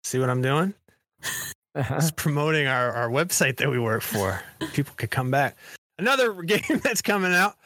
[0.05, 0.75] See what I'm doing?
[1.75, 1.95] Uh-huh.
[1.95, 4.43] Just promoting our, our website that we work for.
[4.73, 5.57] People could come back.
[5.99, 7.57] Another game that's coming out.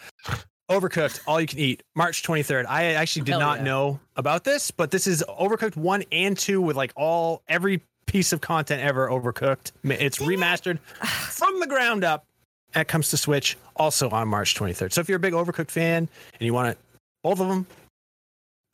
[0.70, 2.64] Overcooked, all you can eat, March 23rd.
[2.68, 3.64] I actually did Hell not yeah.
[3.64, 8.32] know about this, but this is Overcooked 1 and 2 with like all every piece
[8.32, 9.72] of content ever overcooked.
[9.84, 10.78] It's remastered
[11.30, 12.24] from the ground up.
[12.72, 14.92] That comes to Switch also on March 23rd.
[14.92, 16.78] So if you're a big Overcooked fan and you want it,
[17.22, 17.66] both of them,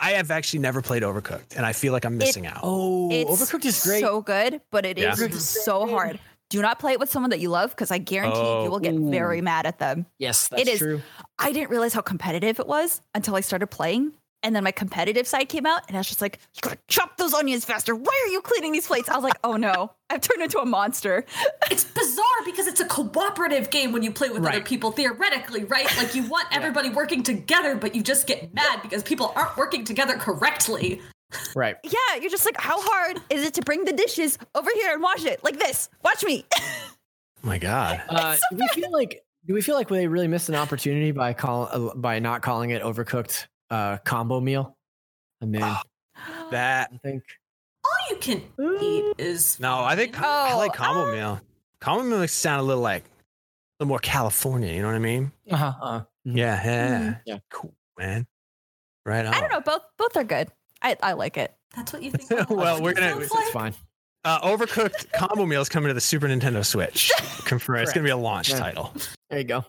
[0.00, 2.60] I have actually never played Overcooked and I feel like I'm missing out.
[2.62, 4.00] Oh, It's Overcooked is great.
[4.00, 5.26] so good, but it is Yeah.
[5.26, 6.18] Is so hard.
[6.48, 8.64] Do not play it with someone that you love because I guarantee Oh.
[8.64, 9.10] you will get Ooh.
[9.10, 9.42] very oh.
[9.42, 10.06] mad at them.
[10.18, 10.78] yes, that's it is.
[10.78, 11.02] true.
[11.38, 14.12] I didn't realize how competitive it was until I started playing.
[14.42, 17.18] And then my competitive side came out, and I was just like, "You gotta chop
[17.18, 17.94] those onions faster.
[17.94, 20.66] Why are you cleaning these plates?" I was like, "Oh no, I've turned into a
[20.66, 21.24] monster."
[21.70, 25.86] It's bizarre because it's a cooperative game when you play with other people, theoretically, right?
[25.98, 29.84] Like you want everybody working together, but you just get mad because people aren't working
[29.84, 31.00] together correctly.
[31.54, 31.76] Right.
[31.84, 35.00] Yeah, you're just like, "How hard is it to bring the dishes over here and
[35.00, 35.88] wash it like this?
[36.02, 36.62] Watch me." Oh
[37.42, 38.02] my God.
[38.08, 41.32] Uh, do we feel like do we feel like they really missed an opportunity by
[41.32, 44.76] call uh, by not calling it overcooked uh, combo meal?
[45.42, 45.60] I mean,
[46.50, 47.22] that I think
[47.84, 48.42] All you can
[48.82, 50.24] eat is no, I think fine.
[50.24, 51.40] I like Oh, combo uh, meal.
[51.80, 53.08] Combo meal makes sound a little like a
[53.84, 54.72] little more California.
[54.72, 55.32] You know what I mean?
[55.50, 56.06] uh-huh, uh, mhm.
[56.36, 57.38] Yeah, yeah, Yeah.
[57.50, 58.26] Cool, man.
[59.06, 59.32] Right on.
[59.32, 59.60] I don't know.
[59.60, 60.48] Both both are good.
[60.82, 61.54] I I like it.
[61.74, 62.30] That's what you think.
[62.50, 63.48] Well, we're gonna- sounds it's like?
[63.52, 63.74] fine.
[64.22, 67.10] Uh, Overcooked combo meal is coming to the Super Nintendo Switch.
[67.46, 67.78] Confirm.
[67.80, 68.58] It's gonna be a launch Yeah.
[68.58, 68.92] title.
[69.30, 69.64] There you go.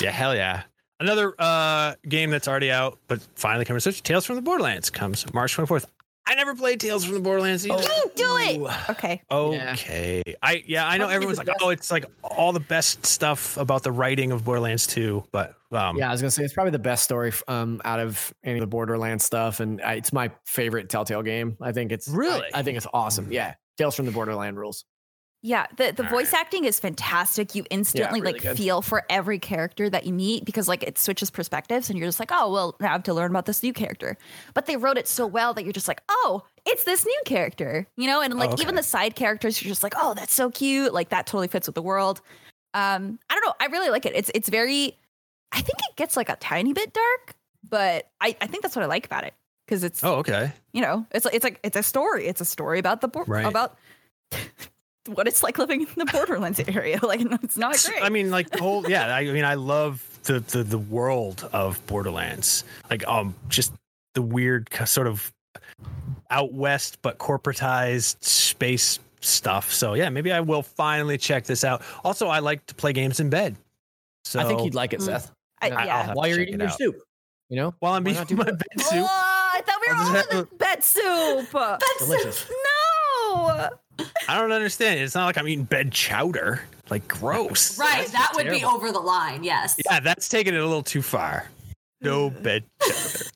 [0.00, 0.62] Yeah, hell yeah.
[1.00, 4.02] Another uh, game that's already out, but finally coming to Switch.
[4.02, 5.86] Tales from the Borderlands comes March 24th.
[6.26, 7.82] I never played Tales from the Borderlands either.
[7.82, 8.58] You do it.
[8.58, 8.68] Ooh.
[8.90, 9.20] Okay.
[9.30, 10.22] Okay.
[10.42, 13.92] I yeah, I know everyone's like, oh, it's like all the best stuff about the
[13.92, 17.04] writing of Borderlands 2, but um Yeah, I was gonna say it's probably the best
[17.04, 21.22] story um, out of any of the Borderlands stuff, and I, it's my favorite Telltale
[21.22, 21.58] game.
[21.60, 22.48] I think it's I- Really?
[22.54, 23.30] I, think it's awesome.
[23.30, 24.86] Yeah, Tales from the Borderland rules.
[25.46, 27.54] Yeah, the the All voice acting is fantastic.
[27.54, 28.56] You instantly really like good.
[28.56, 32.18] feel for every character that you meet because like it switches perspectives and you're just
[32.18, 34.16] like, "Oh, well, now I have to learn about this new character."
[34.54, 37.86] But they wrote it so well that you're just like, "Oh, it's this new character."
[37.98, 38.62] You know, and like okay.
[38.62, 41.68] even the side characters you're just like, "Oh, that's so cute." Like that totally fits
[41.68, 42.22] with the world.
[42.72, 44.14] Um, I don't know, I really like it.
[44.16, 44.96] It's it's very
[45.52, 47.34] I think it gets like a tiny bit dark,
[47.68, 49.34] but I I think that's what I like about it
[49.66, 50.52] because it's Oh, okay.
[50.72, 52.26] you know, it's it's like it's a story.
[52.28, 53.44] It's a story about the bor- Right.
[53.44, 53.76] about
[55.08, 56.98] what it's like living in the Borderlands area.
[57.02, 58.02] Like it's not great.
[58.02, 59.14] I mean, like the whole yeah.
[59.14, 62.64] I mean, I love the the the world of Borderlands.
[62.90, 63.72] Like um, just
[64.14, 65.32] the weird sort of
[66.30, 69.72] out west but corporatized space stuff.
[69.72, 71.82] So yeah, maybe I will finally check this out.
[72.04, 73.56] Also, I like to play games in bed.
[74.24, 75.04] So I think you'd like it, Mm.
[75.04, 75.30] Seth.
[75.60, 76.02] I, I- I'll yeah.
[76.04, 76.78] have While you're eating your out.
[76.78, 76.96] soup,
[77.50, 78.58] you know, while I'm Why eating my that?
[78.58, 79.06] bed Oh, soup.
[79.10, 81.48] I thought we were all in the bed soup.
[81.52, 82.46] That's delicious.
[82.48, 82.56] no.
[83.34, 85.00] I don't understand.
[85.00, 86.62] It's not like I'm eating bed chowder.
[86.90, 87.78] Like gross.
[87.78, 87.98] right.
[88.00, 89.42] That's that just would be over the line.
[89.44, 89.76] Yes.
[89.90, 91.50] Yeah, that's taking it a little too far.
[92.00, 93.30] No bed chowder.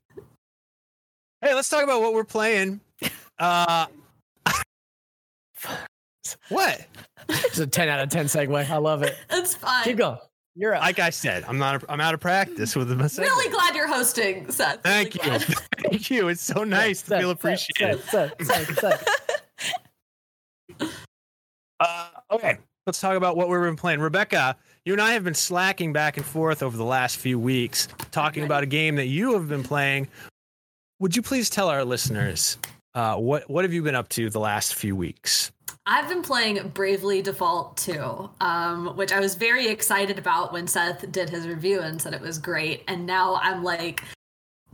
[1.40, 2.80] hey, let's talk about what we're playing.
[3.38, 3.86] Uh
[6.49, 6.86] what?
[7.28, 8.68] it's a ten out of ten segue.
[8.70, 9.16] I love it.
[9.30, 9.84] It's fine.
[9.84, 10.18] Keep going.
[10.57, 10.82] You're up.
[10.82, 11.84] Like I said, I'm not.
[11.88, 13.30] I'm out of practice with the segment.
[13.32, 14.82] Really glad you're hosting, Seth.
[14.82, 15.55] Thank Really you.
[15.84, 16.28] Thank you.
[16.28, 18.03] It's so nice to Seth, feel Seth, appreciated.
[18.03, 19.27] Seth, Seth, Seth, Seth.
[21.80, 24.00] Uh, okay, let's talk about what we've been playing.
[24.00, 27.88] Rebecca, you and I have been slacking back and forth over the last few weeks,
[28.10, 30.08] talking about a game that you have been playing.
[30.98, 32.58] Would you please tell our listeners
[32.94, 35.52] uh, what what have you been up to the last few weeks?
[35.86, 41.10] I've been playing Bravely Default 2, um, which I was very excited about when Seth
[41.10, 42.84] did his review and said it was great.
[42.88, 44.02] And now I'm like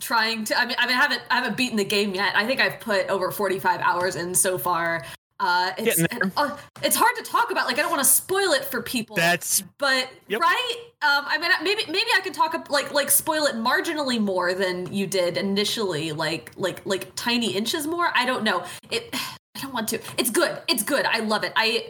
[0.00, 0.58] trying to.
[0.58, 2.34] I mean, I mean, I haven't I haven't beaten the game yet.
[2.34, 5.04] I think I've put over 45 hours in so far.
[5.44, 6.02] Uh, it's
[6.38, 7.66] uh, it's hard to talk about.
[7.66, 9.14] Like I don't want to spoil it for people.
[9.14, 10.40] That's but yep.
[10.40, 10.76] right.
[11.02, 14.90] Um, I mean, maybe maybe I can talk like like spoil it marginally more than
[14.90, 16.12] you did initially.
[16.12, 18.08] Like like like tiny inches more.
[18.14, 18.64] I don't know.
[18.90, 19.10] It
[19.54, 20.00] I don't want to.
[20.16, 20.56] It's good.
[20.66, 21.04] It's good.
[21.04, 21.52] I love it.
[21.56, 21.88] I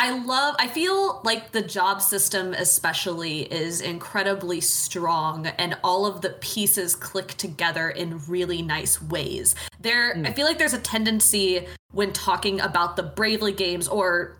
[0.00, 6.20] I love I feel like the job system especially is incredibly strong and all of
[6.20, 9.56] the pieces click together in really nice ways.
[9.80, 10.24] There mm.
[10.24, 14.38] I feel like there's a tendency when talking about the Bravely games or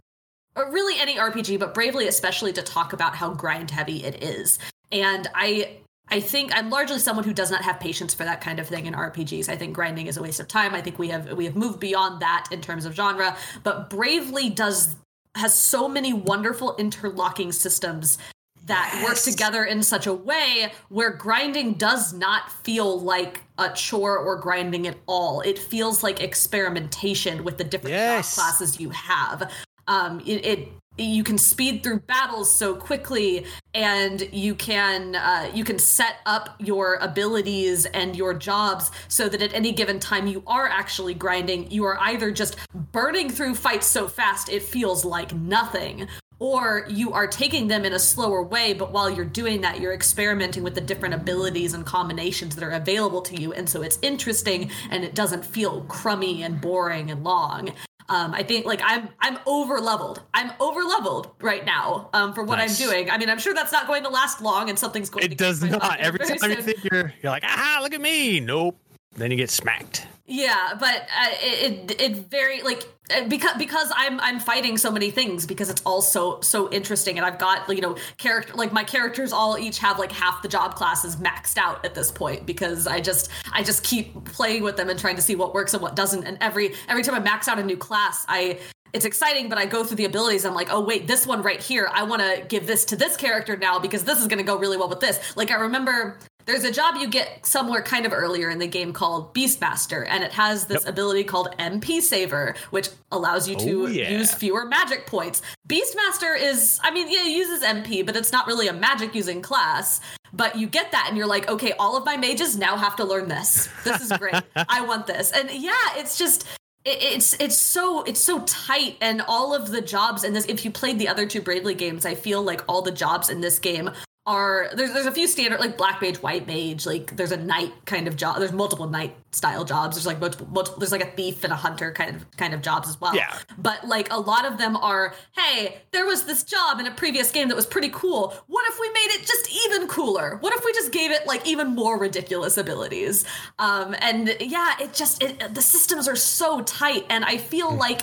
[0.55, 4.61] or really any RPG but Bravely especially to talk about how grind heavy it is.
[4.93, 5.79] And I
[6.09, 8.87] I think I'm largely someone who does not have patience for that kind of thing
[8.87, 9.49] in RPGs.
[9.49, 10.73] I think grinding is a waste of time.
[10.73, 14.51] I think we have we have moved beyond that in terms of genre, but Bravely
[14.51, 14.95] does
[15.35, 18.19] has so many wonderful interlocking systems
[18.67, 19.05] that yes.
[19.05, 24.37] work together in such a way where grinding does not feel like a chore or
[24.37, 25.41] grinding at all.
[25.41, 28.35] It feels like experimentation with the different yes.
[28.35, 29.51] classes you have.
[29.87, 30.69] Um, it, it
[30.99, 36.57] you can speed through battles so quickly and you can uh, you can set up
[36.59, 41.71] your abilities and your jobs so that at any given time you are actually grinding.
[41.71, 42.57] You are either just
[42.93, 46.09] burning through fights so fast it feels like nothing
[46.41, 49.93] or you are taking them in a slower way but while you're doing that you're
[49.93, 53.53] experimenting with the different abilities and combinations that are available to you.
[53.53, 57.73] And so it's interesting and it doesn't feel crummy and boring and long
[58.09, 60.23] um, I think like I'm I'm over leveled.
[60.33, 62.81] I'm over leveled right now um, for what nice.
[62.81, 63.11] I'm doing.
[63.11, 65.27] I mean, I'm sure that's not going to last long, and something's going.
[65.27, 65.33] To.
[65.33, 66.01] It does not.
[66.01, 66.51] Every time soon.
[66.51, 68.41] you think you're you're like, ah, look at me.
[68.41, 68.79] Nope.
[69.17, 70.07] Then you get smacked.
[70.31, 74.91] Yeah, but uh, it, it, it very like uh, because because I'm I'm fighting so
[74.91, 78.71] many things because it's all so so interesting and I've got you know character like
[78.71, 82.45] my characters all each have like half the job classes maxed out at this point
[82.45, 85.73] because I just I just keep playing with them and trying to see what works
[85.73, 88.59] and what doesn't and every every time I max out a new class I
[88.95, 90.47] it's exciting, but I go through the abilities.
[90.47, 93.19] I'm like, oh wait, this one right here, I want to give this to this
[93.19, 95.37] character now because this is going to go really well with this.
[95.37, 96.19] Like I remember
[96.49, 100.25] there's a job you get somewhere kind of earlier in the game called Beastmaster, and
[100.25, 100.93] it has this yep.
[100.93, 104.11] ability called MP Saver, which allows you to oh, yeah.
[104.11, 105.43] use fewer magic points.
[105.69, 109.43] Beastmaster is, I mean, yeah, it uses MP, but it's not really a magic using
[109.43, 110.01] class.
[110.33, 113.05] But you get that, and you're like, okay, all of my mages now have to
[113.05, 113.69] learn this.
[113.85, 114.43] This is great.
[114.57, 115.33] I want this.
[115.33, 116.47] And yeah, it's just
[116.85, 120.71] it's it's so it's so tight and all of the jobs in this if you
[120.71, 123.91] played the other two bravely games i feel like all the jobs in this game
[124.29, 127.73] are there's there's a few standard like black mage, white mage, like there's a knight
[127.87, 128.39] kind of job.
[128.39, 129.97] There's multiple knight style jobs.
[129.97, 132.61] There's like multiple, multiple, there's like a thief and a hunter kind of kind of
[132.61, 133.17] jobs as well.
[133.17, 133.35] Yeah.
[133.57, 137.31] But like a lot of them are, hey, there was this job in a previous
[137.31, 138.35] game that was pretty cool.
[138.49, 140.37] What if we made it just even cooler?
[140.41, 143.25] What if we just gave it like even more ridiculous abilities?
[143.59, 147.79] Um, and yeah, it just it, the systems are so tight, and I feel mm-hmm.
[147.79, 148.03] like.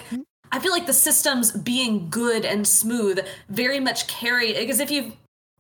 [0.51, 3.19] I feel like the systems being good and smooth
[3.49, 5.11] very much carry because if you've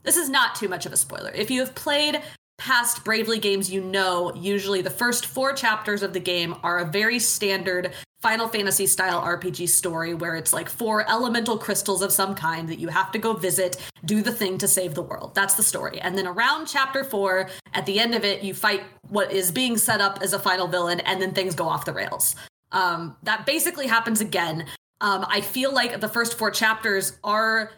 [0.05, 1.31] this is not too much of a spoiler.
[1.31, 2.21] If you have played
[2.57, 6.85] past Bravely games, you know usually the first four chapters of the game are a
[6.85, 7.91] very standard
[8.21, 12.79] Final Fantasy style RPG story where it's like four elemental crystals of some kind that
[12.79, 15.35] you have to go visit, do the thing to save the world.
[15.35, 15.99] That's the story.
[16.01, 19.77] And then around chapter four, at the end of it, you fight what is being
[19.77, 22.35] set up as a final villain, and then things go off the rails.
[22.71, 24.65] Um, that basically happens again.
[25.01, 27.69] Um, I feel like the first four chapters are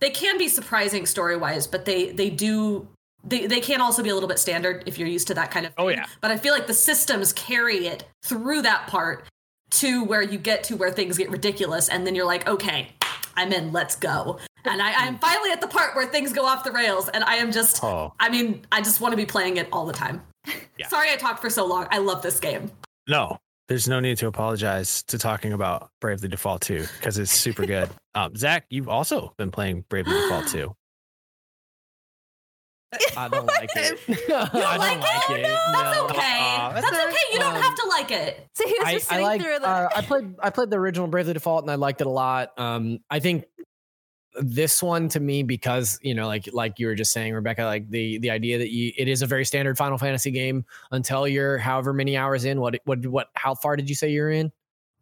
[0.00, 2.88] they can be surprising story wise, but they they do
[3.22, 5.66] they, they can also be a little bit standard if you're used to that kind
[5.66, 5.98] of oh, thing.
[5.98, 6.06] Oh yeah.
[6.20, 9.24] But I feel like the systems carry it through that part
[9.72, 12.88] to where you get to where things get ridiculous and then you're like, okay,
[13.36, 14.38] I'm in, let's go.
[14.64, 17.36] And I, I'm finally at the part where things go off the rails and I
[17.36, 18.12] am just oh.
[18.18, 20.22] I mean, I just want to be playing it all the time.
[20.78, 20.88] Yeah.
[20.88, 21.86] Sorry I talked for so long.
[21.90, 22.70] I love this game.
[23.06, 23.38] No,
[23.70, 27.88] there's no need to apologize to talking about Bravely Default 2 because it's super good.
[28.16, 30.74] um, Zach, you've also been playing Bravely Default 2.
[33.16, 34.00] I don't like it.
[34.08, 35.44] You don't I like, don't like it?
[35.44, 35.48] it?
[35.48, 36.04] No, that's no.
[36.06, 36.18] okay.
[36.18, 37.16] Uh, that's, that's okay.
[37.32, 38.48] You don't um, have to like it.
[38.54, 39.68] So he was just I, sitting I like, through the.
[39.68, 40.34] Uh, I played.
[40.42, 42.50] I played the original Bravely Default, and I liked it a lot.
[42.58, 43.44] Um, I think
[44.42, 47.88] this one to me because you know like like you were just saying rebecca like
[47.90, 51.58] the the idea that you it is a very standard final fantasy game until you're
[51.58, 54.50] however many hours in what what what how far did you say you're in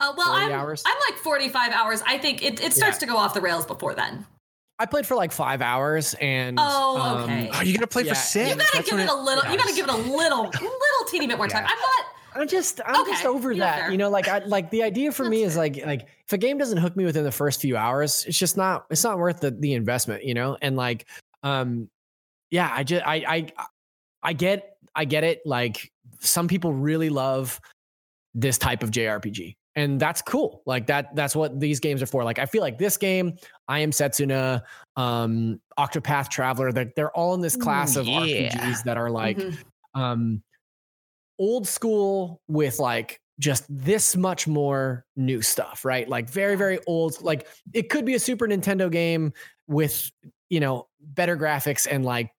[0.01, 0.83] uh, well I'm, hours?
[0.87, 3.01] I'm like 45 hours i think it, it starts yeah.
[3.01, 4.27] to go off the rails before then
[4.81, 7.51] I played for like five hours, and Oh, um, okay.
[7.53, 8.51] Oh, you gotta play Yeah, for six.
[8.51, 9.51] You gotta That's give when it a it- little.
[9.51, 11.65] You gotta give it a little, little teeny bit more time.
[11.65, 11.71] Yeah.
[11.73, 12.18] I'm not.
[12.39, 13.81] I'm just I'm just over yeah, that.
[13.81, 13.91] fair.
[13.91, 15.63] You know, like I like the idea for me is fair.
[15.65, 18.57] like like if a game doesn't hook me within the first few hours, it's just
[18.57, 20.57] not it's not worth the the investment, you know?
[20.63, 21.07] And like
[21.43, 21.89] um
[22.51, 23.53] yeah, I just I I
[24.23, 25.41] I get I get it.
[25.45, 27.61] Like some people really love
[28.35, 29.57] this type of JRPG.
[29.77, 30.63] And that's cool.
[30.67, 32.25] Like that that's what these games are for.
[32.25, 33.37] Like I feel like this game,
[33.69, 34.63] I am Setsuna,
[34.97, 38.21] um, Octopath Traveler, they're, they're all in this class Ooh, of yeah.
[38.51, 39.57] RPGs that are like Mhm.
[39.95, 40.43] um
[41.39, 46.09] old school with like just this much more new stuff, right?
[46.09, 47.23] Like very, very old.
[47.23, 49.33] Like it could be a Super Nintendo game
[49.69, 50.11] with,
[50.49, 52.31] you know, better graphics and like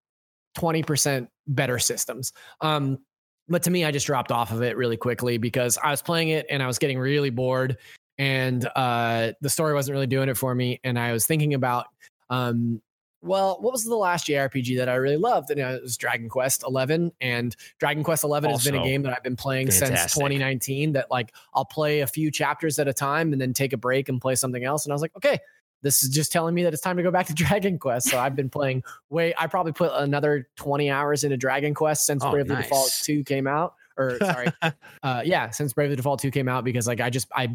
[0.58, 2.34] 20% better systems.
[2.62, 3.00] Um,
[3.48, 6.30] but to me, I just dropped off of it really quickly because I was playing
[6.30, 7.78] it and I was getting really bored
[8.18, 10.82] and uh, the story wasn't really doing it for me.
[10.84, 11.88] And I was thinking about,
[12.30, 12.82] um,
[13.22, 15.50] well, what was the last JRPG that I really loved?
[15.50, 17.12] And it was Dragon Quest 11.
[17.20, 20.94] And Dragon Quest 11 has been a game that I've been playing since 2019.
[20.94, 24.10] That like I'll play a few chapters at a time and then take a break
[24.10, 24.86] and play something else.
[24.86, 25.40] And I was like, okay,
[25.82, 28.08] this is just telling me that it's time to go back to Dragon Quest.
[28.10, 29.34] So I've been playing way.
[29.38, 33.48] I probably put another 20 hours into Dragon Quest since Oh, Bravely Default 2 came
[33.48, 33.76] out.
[33.98, 34.48] Or sorry,
[35.04, 37.50] uh, yeah, since Bravely Default 2 came out because like I just I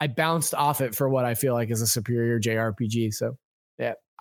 [0.00, 3.12] I bounced off it for what I feel like is a superior JRPG.
[3.12, 3.36] So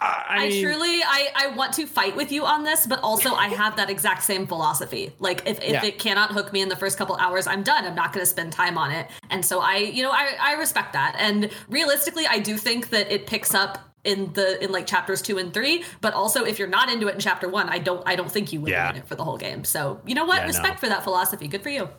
[0.02, 3.50] I, I, truly, I, I want to fight with you on this, but also I
[3.50, 5.12] have that exact same philosophy.
[5.20, 5.86] Like, if, if Yeah.
[5.86, 7.84] it cannot hook me in the first couple hours, I'm done.
[7.86, 9.08] I'm not going to spend time on it.
[9.30, 11.16] And so I, you know, I, I respect that.
[11.20, 15.38] And realistically, I do think that it picks up in the in like chapters two
[15.38, 15.84] and three.
[16.00, 18.54] But also, if you're not into it in chapter one, I don't I don't think
[18.54, 18.90] you would Yeah.
[18.92, 19.66] in it for the whole game.
[19.66, 20.38] So you know what?
[20.38, 20.48] Yeah, no.
[20.48, 21.50] respect for that philosophy.
[21.50, 21.90] Good for you.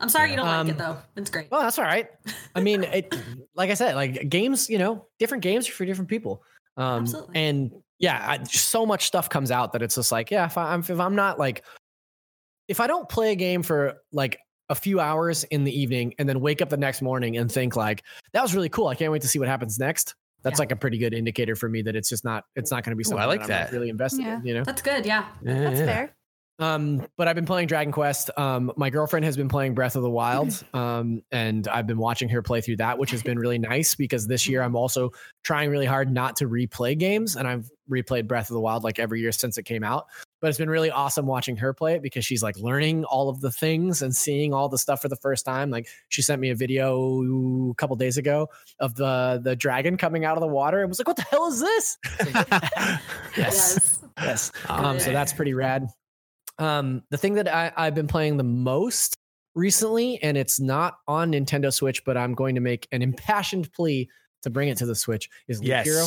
[0.00, 0.96] I'm sorry you don't Um, like it though.
[1.16, 1.50] It's great.
[1.50, 2.08] well, that's all right.
[2.54, 3.14] I mean, it,
[3.54, 6.42] like I said, like games, you know, different games are for different people.
[6.76, 7.36] Um, Absolutely.
[7.36, 10.80] and yeah, I, so much stuff comes out that it's just like, yeah, if I'm
[10.80, 11.64] if I'm not like,
[12.68, 14.38] if I don't play a game for like
[14.70, 17.76] a few hours in the evening and then wake up the next morning and think
[17.76, 20.14] like that was really cool, I can't wait to see what happens next.
[20.42, 20.62] That's Yeah.
[20.62, 22.96] like a pretty good indicator for me that it's just not it's not going to
[22.96, 23.72] be Ooh, I like that, I'm that.
[23.72, 24.36] really invested Yeah.
[24.38, 24.46] in.
[24.46, 24.64] You know.
[24.64, 25.04] That's good.
[25.04, 25.26] Yeah.
[25.42, 25.86] yeah, That's yeah.
[25.86, 26.16] fair.
[26.60, 28.30] Um, but I've been playing Dragon Quest.
[28.36, 32.28] Um, my girlfriend has been playing Breath of the Wild, um, and I've been watching
[32.28, 35.10] her play through that, which has been really nice because this year I'm also
[35.42, 38.98] trying really hard not to replay games, and I've replayed Breath of the Wild like
[38.98, 40.06] every year since it came out.
[40.42, 43.40] But it's been really awesome watching her play it because she's like learning all of
[43.40, 45.70] the things and seeing all the stuff for the first time.
[45.70, 48.48] Like she sent me a video a couple days ago
[48.78, 50.80] of the the dragon coming out of the water.
[50.80, 51.98] and was like, "What the hell is this?"
[53.36, 53.98] Yes.
[54.20, 54.52] Yes.
[54.68, 55.88] Oh, Um, so that's pretty rad.
[56.60, 59.16] Um, the thing that I, I've been playing the most
[59.54, 64.08] recently, and it's not on Nintendo Switch, but I'm going to make an impassioned plea
[64.42, 65.86] to bring it to the Switch is Loop yes.
[65.86, 66.06] Hero.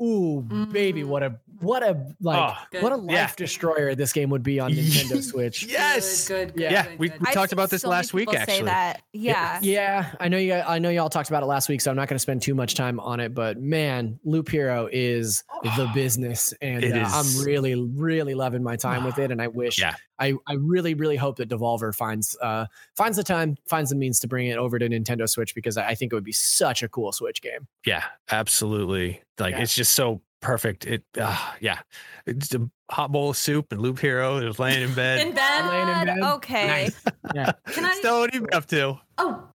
[0.00, 1.06] Ooh, baby, Mm.
[1.08, 3.30] what a what a like Oh, what a life Yeah.
[3.36, 5.64] destroyer this game would be on Nintendo Switch.
[5.64, 6.28] yes.
[6.28, 6.54] Good.
[6.54, 6.60] Good.
[6.62, 6.68] Yeah.
[6.68, 7.20] good, Yeah, good, we- good.
[7.20, 8.66] we I've talked about this so last week, people Say actually.
[8.66, 9.02] that.
[9.12, 9.58] Yeah.
[9.60, 10.54] Yeah, I know you.
[10.54, 12.54] I know y'all talked about it last week, so I'm not going to spend too
[12.54, 13.34] much time on it.
[13.34, 17.12] But man, Loop Hero is the business, and uh, is.
[17.40, 19.32] I'm really, really loving my time with it.
[19.32, 19.94] And I wish, Yeah.
[20.18, 22.66] I, I really, really hope that Devolver finds uh
[22.96, 25.88] finds the time, finds the means to bring it over to Nintendo Switch because I
[25.88, 27.66] I think it would be such a cool Switch game.
[27.86, 29.22] Yeah, absolutely.
[29.38, 29.62] Like Yeah.
[29.62, 30.86] it's just so perfect.
[30.86, 31.80] It, uh, yeah,
[32.26, 35.26] it's a hot bowl of soup and Loop Hero is laying in bed.
[35.26, 35.66] In bed.
[35.68, 36.30] Laying in bed.
[36.34, 36.66] Okay.
[36.66, 37.04] Nice.
[37.34, 37.94] Yeah, Can I?
[37.94, 38.98] Stella, what are you up to?
[39.18, 39.48] Oh,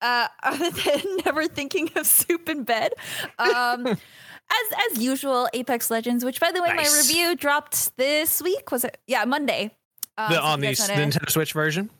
[0.00, 2.92] uh, other than never thinking of soup in bed.
[3.38, 3.98] Um, as
[4.92, 6.92] as usual, Apex Legends, which by the way, Nice.
[6.92, 8.70] my review dropped this week.
[8.70, 8.98] Was it?
[9.06, 9.72] Yeah, Monday.
[10.18, 11.90] Uh, the, so on the guys s- wanna- Nintendo Switch version.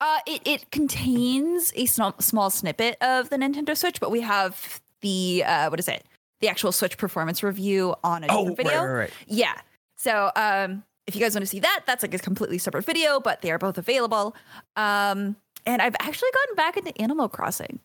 [0.00, 4.80] Uh, it, it contains a small, small snippet of the Nintendo Switch, but we have
[5.00, 6.04] the uh, what is it?
[6.40, 8.80] The actual Switch performance review on a Oh, different right, video.
[8.84, 9.10] right, right.
[9.26, 9.54] Yeah.
[9.96, 13.18] So um, if you guys want to see that, that's like a completely separate video,
[13.18, 14.36] but they are both available.
[14.76, 15.34] Um,
[15.68, 17.78] and I've actually gotten back into Animal Crossing.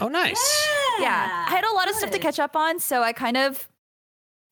[0.00, 0.66] Oh, nice.
[1.00, 3.68] Yeah, I had a lot of stuff to catch up on, so I kind of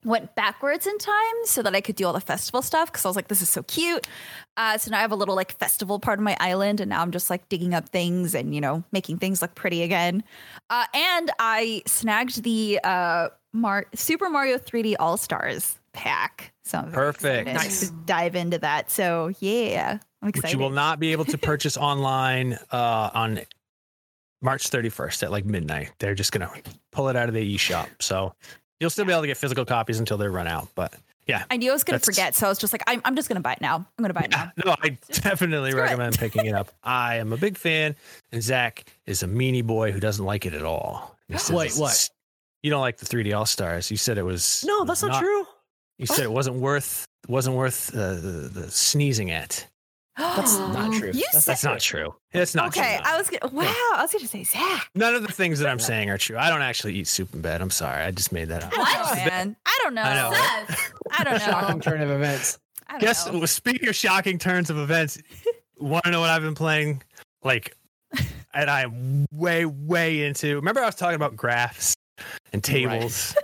[0.05, 3.09] went backwards in time so that I could do all the festival stuff because I
[3.09, 4.09] was like, this is so cute.
[4.57, 7.03] Uh, so now I have a little like festival part of my island, and now
[7.03, 10.25] I'm just like digging up things and you know making things look pretty again.
[10.71, 16.91] Uh, and I snagged the uh, Mar- Super Mario 3D All Stars pack, so I'm
[16.91, 17.47] Perfect.
[17.49, 17.89] excited Nice.
[17.89, 18.91] to dive into that.
[18.91, 23.41] So yeah, I'm Which you will not be able to purchase online uh, on
[24.41, 25.93] March 31st at like midnight.
[25.99, 26.51] They're just gonna
[26.93, 27.89] pull it out of the eShop.
[28.01, 28.35] So
[28.81, 30.69] you'll still be able to get physical copies until they run out.
[30.75, 30.95] But
[31.27, 33.29] yeah, I knew I was gonna forget, so I was just like, I'm, I'm just
[33.29, 33.77] gonna buy it now.
[33.77, 34.53] I'm gonna buy it now.
[34.65, 35.85] no, I definitely Screw it.
[35.85, 36.71] recommend picking it up.
[36.83, 37.95] I am a big fan,
[38.33, 41.17] and Zach is a meanie boy who doesn't like it at all.
[41.51, 42.11] Wait, what?
[42.63, 43.91] you don't like the 3D All Stars.
[43.91, 45.47] You said it was No, that's not, true.
[45.99, 49.67] You said it wasn't worth wasn't worth uh, the, the sneezing at.
[50.17, 51.09] That's not true.
[51.13, 52.15] You That's said That's not true.
[52.33, 52.83] That's not true.
[52.83, 52.97] okay.
[52.99, 53.07] true.
[53.13, 53.63] I was gonna, wow.
[53.95, 54.91] I was gonna say Zach.
[54.95, 56.37] None of the things that I'm saying are true.
[56.39, 57.63] I don't actually eat soup in bed.
[57.63, 58.03] I'm sorry.
[58.03, 58.73] I just made that up.
[58.75, 59.19] I don't What?
[59.19, 59.57] know, man.
[59.67, 60.03] I don't know.
[60.03, 60.33] I know.
[60.67, 61.39] Seth, I don't know.
[61.39, 61.81] Shocking know.
[61.83, 62.59] turn of events.
[62.89, 63.39] I don't Guess know.
[63.39, 65.19] well, speaking of shocking turns of events,
[65.79, 67.03] want to know what I've been playing?
[67.43, 67.77] Like,
[68.55, 70.57] and I'm way, way into.
[70.57, 71.95] Remember, I was talking about graphs
[72.53, 73.35] and tables.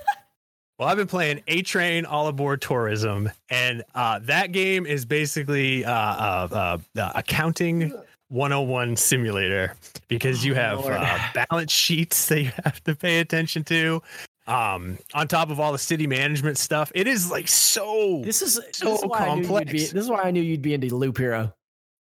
[0.78, 5.84] Well, I've been playing A Train All Aboard Tourism, and uh, that game is basically
[5.84, 7.92] uh, uh, uh, accounting
[8.28, 9.74] 101 simulator
[10.08, 11.18] because you Oh, have uh,
[11.50, 14.02] balance sheets that you have to pay attention to.
[14.46, 18.22] Um, on top of all the city management stuff, it is like so.
[18.24, 19.72] This is, So this is why I knew you'd be, complex.
[19.92, 21.52] this is why I knew you'd be into Loop Hero.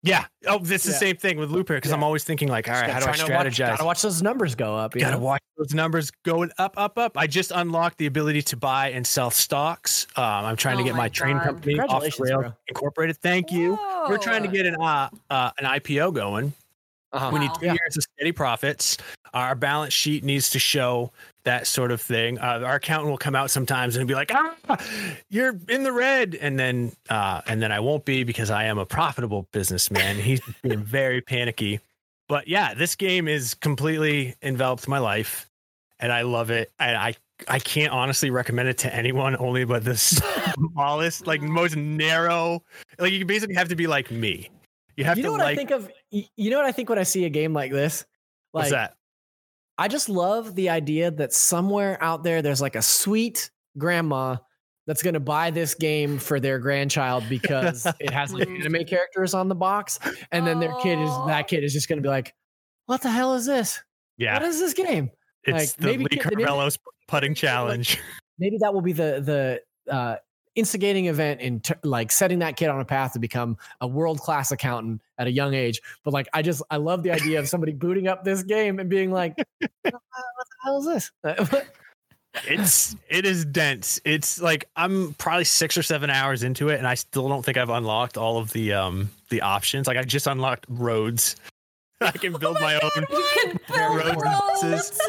[0.07, 0.25] Yeah.
[0.47, 0.93] Oh, this is Yeah.
[0.93, 3.13] the same thing with Looper because I'm always thinking like, all right, how do I
[3.13, 3.69] Trying to watch- strategize?
[3.71, 4.95] Gotta watch those numbers go up.
[4.95, 5.23] you Gotta know?
[5.23, 7.19] watch those numbers going up, up, up.
[7.19, 10.07] I just unlocked the ability to buy and sell stocks.
[10.17, 12.53] Um, I'm trying to Oh get my my train company off the rail bro.
[12.69, 13.17] incorporated.
[13.19, 13.79] Thank you.
[14.09, 16.53] We're trying to get an uh, uh an IPO going.
[17.13, 17.31] Uh-huh.
[17.33, 17.73] We need two Yeah.
[17.73, 18.99] years of steady profits.
[19.37, 21.13] Our balance sheet needs to show
[21.45, 22.39] that sort of thing.
[22.39, 24.55] Uh, our accountant will come out sometimes and be like, "Ah,
[25.29, 28.79] you're in the red," and then uh, and then I won't be because I am
[28.79, 30.17] a profitable businessman.
[30.17, 31.81] He's being very panicky.
[32.29, 35.51] But yeah, this game is completely enveloped my life,
[36.01, 36.71] and I love it.
[36.79, 37.15] And I
[37.47, 39.97] I can't honestly recommend it to anyone, only but the
[40.73, 42.63] smallest, like most narrow.
[42.99, 44.49] Like you basically have to be like me.
[44.97, 45.53] You have you know to what like.
[45.53, 45.91] I think of?
[46.11, 48.07] You know what I think when I see a game like this?
[48.57, 48.96] what's that?
[49.79, 54.37] I just love the idea that somewhere out there there's like a sweet grandma
[54.87, 58.61] that's going to buy this game for their grandchild because it has the Mhm.
[58.61, 59.99] anime characters on the box
[60.33, 62.33] and then their kid is that kid is just going to be like
[62.87, 63.83] what the hell is this?
[64.17, 64.35] Yeah.
[64.35, 65.11] What is this game?
[65.43, 66.23] It's Like, the maybe Lee kid-
[67.09, 67.99] putting challenge.
[68.39, 70.17] Maybe that will be the the uh
[70.57, 74.19] instigating event and ter- like setting that kid on a path to become a world
[74.19, 75.81] class accountant at a young age.
[76.03, 78.91] But like I just I love the idea of somebody booting up this game and
[78.91, 79.93] being like what the
[80.65, 81.63] hell is this?
[82.45, 84.01] It's it is dense.
[84.05, 87.57] It's like I'm probably six or seven hours into it, and I still don't think
[87.57, 89.87] I've unlocked all of the um the options.
[89.87, 91.37] Like I just unlocked roads.
[92.01, 93.07] I can build my own.
[93.11, 94.23] you can build Road
[94.63, 95.01] roads.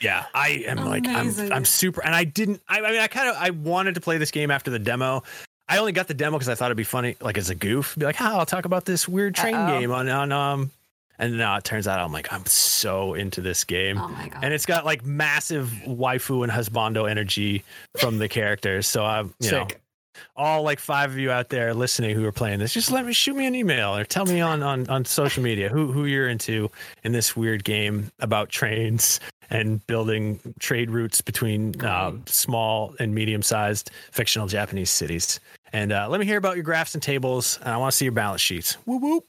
[0.00, 2.60] Yeah, I am like I'm I'm super, and I didn't.
[2.68, 5.22] I, I mean, I kind of I wanted to play this game after the demo.
[5.68, 7.96] I only got the demo because I thought it'd be funny, like as a goof,
[7.96, 9.80] be like, "How I'll talk about this weird train Uh-oh.
[9.80, 10.70] game on on um."
[11.18, 13.98] And now it turns out I'm like I'm so into this game.
[13.98, 14.44] Oh my god.
[14.44, 17.64] and it's got like massive waifu and husbando energy
[17.96, 18.86] from the characters.
[18.86, 19.66] So I'm, you know,
[20.36, 23.14] all like five of you out there listening who are playing this, just let me
[23.14, 26.28] shoot me an email or tell me on on on social media who who you're
[26.28, 26.70] into
[27.02, 29.18] in this weird game about trains
[29.50, 35.40] and building trade routes between uh, small and medium sized fictional Japanese cities.
[35.72, 38.04] And uh, let me hear about your graphs and tables, and I want to see
[38.04, 38.74] your balance sheets.
[38.86, 39.24] Whoop whoop.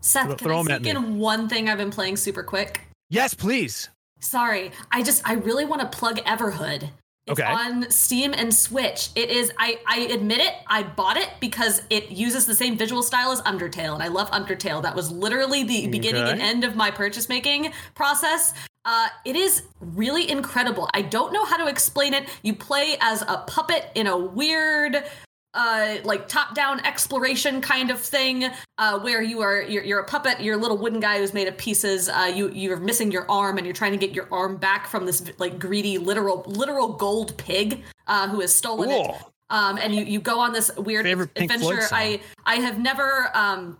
[0.00, 2.80] Seth, throw- can I sneak in one thing I've been playing super quick?
[3.10, 3.88] Yes, please.
[4.20, 6.90] Sorry, I just I really want to plug Everhood.
[7.26, 7.44] It's Okay.
[7.50, 9.10] on Steam and Switch.
[9.14, 13.02] It is I I admit it, I bought it because it uses the same visual
[13.02, 14.82] style as Undertale and I love Undertale.
[14.82, 18.54] That was literally the beginning and end of my purchase making process.
[18.84, 20.88] Uh, it is really incredible.
[20.94, 22.28] I don't know how to explain it.
[22.42, 25.04] You play as a puppet in a weird
[25.52, 28.44] uh like top down exploration kind of thing
[28.78, 31.48] uh where you are you're, you're a puppet you're a little wooden guy who's made
[31.48, 34.56] of pieces uh you you're missing your arm and you're trying to get your arm
[34.56, 39.76] back from this like greedy literal literal gold pig uh who has stolen it um
[39.78, 41.04] and you you go on this weird
[41.34, 43.76] adventure i i have never um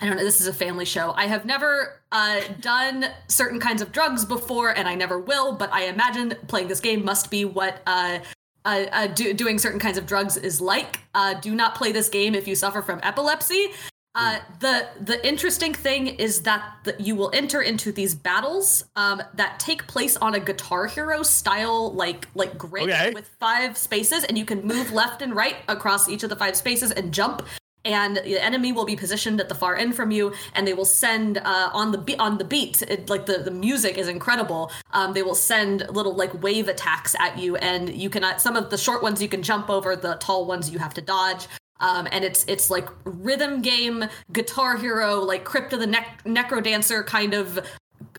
[0.00, 0.24] I don't know.
[0.24, 1.12] This is a family show.
[1.12, 5.52] I have never uh, done certain kinds of drugs before, and I never will.
[5.52, 8.20] But I imagine playing this game must be what uh,
[8.64, 11.00] uh, uh, do, doing certain kinds of drugs is like.
[11.14, 13.68] Uh, do not play this game if you suffer from epilepsy.
[14.12, 19.22] Uh, the the interesting thing is that the, you will enter into these battles um,
[19.34, 23.12] that take place on a Guitar Hero style like like grid Okay.
[23.14, 26.56] with five spaces, and you can move left and right across each of the five
[26.56, 27.46] spaces and jump.
[27.84, 30.84] And the enemy will be positioned at the far end from you, and they will
[30.84, 32.82] send uh, on the be- on the beat.
[32.82, 34.70] It, like the, the music is incredible.
[34.92, 38.54] Um, they will send little like wave attacks at you, and you can uh, some
[38.54, 41.46] of the short ones you can jump over, the tall ones you have to dodge.
[41.80, 46.62] Um, and it's it's like rhythm game, Guitar Hero, like Crypt of the Nec- Necro
[46.62, 47.58] Dancer kind of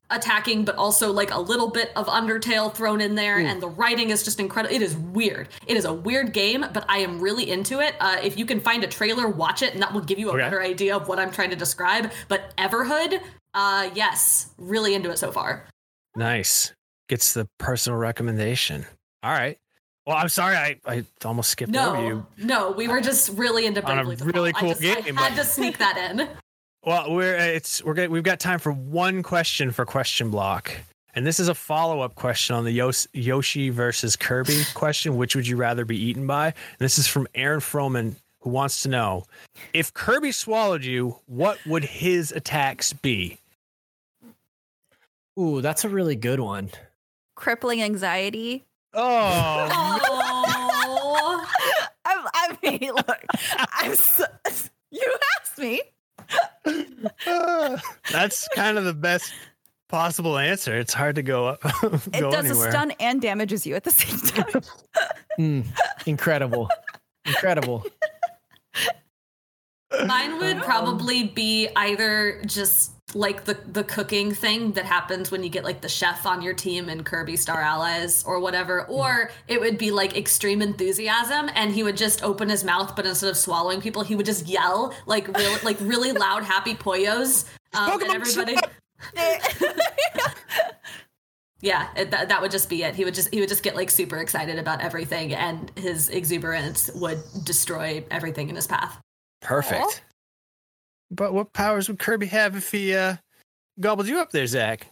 [0.10, 3.38] attacking, but also like a little bit of Undertale thrown in there.
[3.40, 4.76] And the writing is just incredible.
[4.76, 5.48] It is weird.
[5.68, 7.96] It is a weird game, but I am really into it.
[8.00, 10.34] Uh, if you can find a trailer, watch it, and that will give you a
[10.34, 10.42] Okay.
[10.42, 12.12] better idea of what I'm trying to describe.
[12.28, 13.22] But Everhood,
[13.54, 15.66] uh, yes, really into it so far.
[16.16, 16.74] Nice.
[17.10, 18.86] gets the personal recommendation.
[19.24, 19.58] All right.
[20.08, 22.26] Well, I'm sorry, I, I almost skipped over No, you.
[22.38, 25.18] no, we were just really into On a really I cool game.
[25.18, 26.28] I had but- to sneak that in.
[26.84, 28.10] Well, we're uh, it's we're good.
[28.10, 30.72] We've got time for one question for question block,
[31.14, 35.16] and this is a follow up question on the Yos- Yoshi versus Kirby question.
[35.16, 36.48] Which would you rather be eaten by?
[36.48, 39.26] And this is from Aaron Froman, who wants to know
[39.74, 43.38] if Kirby swallowed you, what would his attacks be?
[45.40, 46.72] Ooh, that's a really good one.
[47.36, 48.64] Crippling anxiety.
[48.94, 49.68] Oh,
[51.14, 51.46] Oh,
[52.06, 53.24] I, I mean, look,
[53.74, 54.26] I'm so,
[54.92, 55.82] you asked me.
[58.12, 59.34] that's kind of the best
[59.90, 60.78] possible answer.
[60.78, 61.60] It's hard to go up.
[62.14, 62.68] It does anywhere.
[62.68, 64.62] a stun and damages you at the same time.
[65.40, 65.66] Mm,
[66.06, 66.70] incredible.
[67.26, 67.86] incredible.
[70.06, 75.50] mine would probably be either just like the the cooking thing that happens when you
[75.50, 79.60] get like the chef on your team in Kirby Star Allies or whatever, or it
[79.60, 83.38] would be like extreme enthusiasm, and he would just open his mouth, but instead of
[83.38, 88.12] swallowing people, he would just yell like really like really loud, happy poyos, um, and
[88.12, 88.56] everybody.
[91.62, 92.96] Yeah, it, that, that would just be it.
[92.96, 96.90] He would just he would just get like super excited about everything, and his exuberance
[96.96, 99.00] would destroy everything in his path.
[99.42, 100.02] Perfect.
[101.12, 103.18] But what powers would Kirby have if he uh,
[103.80, 104.88] gobbled you up there, Zach?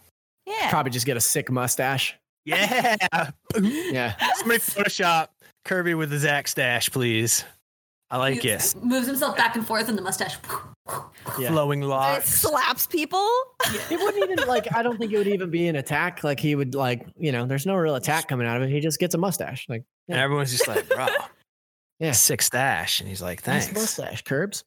[0.46, 0.68] yeah.
[0.70, 2.14] Probably just get a sick mustache.
[2.44, 2.96] Yeah.
[3.60, 4.14] Yeah.
[4.36, 5.28] Somebody Photoshop
[5.64, 7.44] Kirby with the Zach stash, please.
[8.10, 8.74] I like He it.
[8.82, 10.36] moves himself back and forth in the mustache.
[11.38, 11.48] Yeah.
[11.50, 13.26] Flowing It slaps people.
[13.90, 16.24] It wouldn't even like I don't think it would even be an attack.
[16.24, 18.70] Like he would like, you know, there's no real attack coming out of it.
[18.70, 19.66] He just gets a mustache.
[19.68, 21.06] Like And everyone's just like, bro,
[22.00, 22.12] Yeah.
[22.12, 23.00] sick stash.
[23.00, 23.80] And he's like, nice thanks.
[23.80, 24.64] mustache, Kirbs.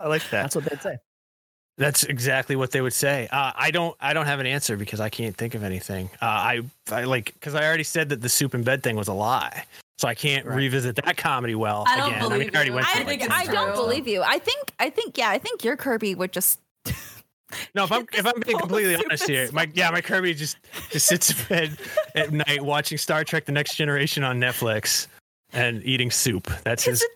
[0.00, 0.42] I like that.
[0.42, 0.96] That's what they'd say.
[1.76, 3.28] That's exactly what they would say.
[3.30, 3.96] Uh, I don't.
[4.00, 6.10] I don't have an answer because I can't think of anything.
[6.20, 9.06] Uh, I, I like because I already said that the soup in bed thing was
[9.06, 9.64] a lie,
[9.98, 10.56] so I can't Right.
[10.56, 12.18] revisit that comedy well I don't again.
[12.18, 12.74] I mean, believe I already you.
[12.74, 13.76] went I through I, it think like I don't times.
[13.76, 13.84] true.
[13.84, 14.22] believe you.
[14.22, 16.58] I think I think yeah, I think your Kirby would just
[17.76, 20.56] No, if I'm if I'm being completely honest here, my yeah, my Kirby just
[20.90, 21.78] just sits in bed
[22.16, 25.06] at night watching Star Trek: The Next Generation on Netflix
[25.52, 26.50] and eating soup.
[26.64, 27.06] That's his,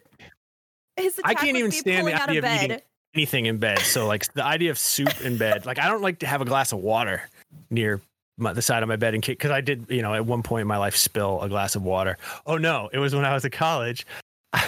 [1.03, 2.81] his I can't even stand the idea of of eating
[3.15, 3.81] anything in bed.
[3.81, 6.45] So like the idea of soup in bed, like I don't like to have a
[6.45, 7.23] glass of water
[7.71, 8.01] near
[8.39, 10.63] my, the side of my bed case because I did, you know, at one point
[10.63, 12.17] in my life spill a glass of water.
[12.47, 14.07] Oh no, it was when I was at college.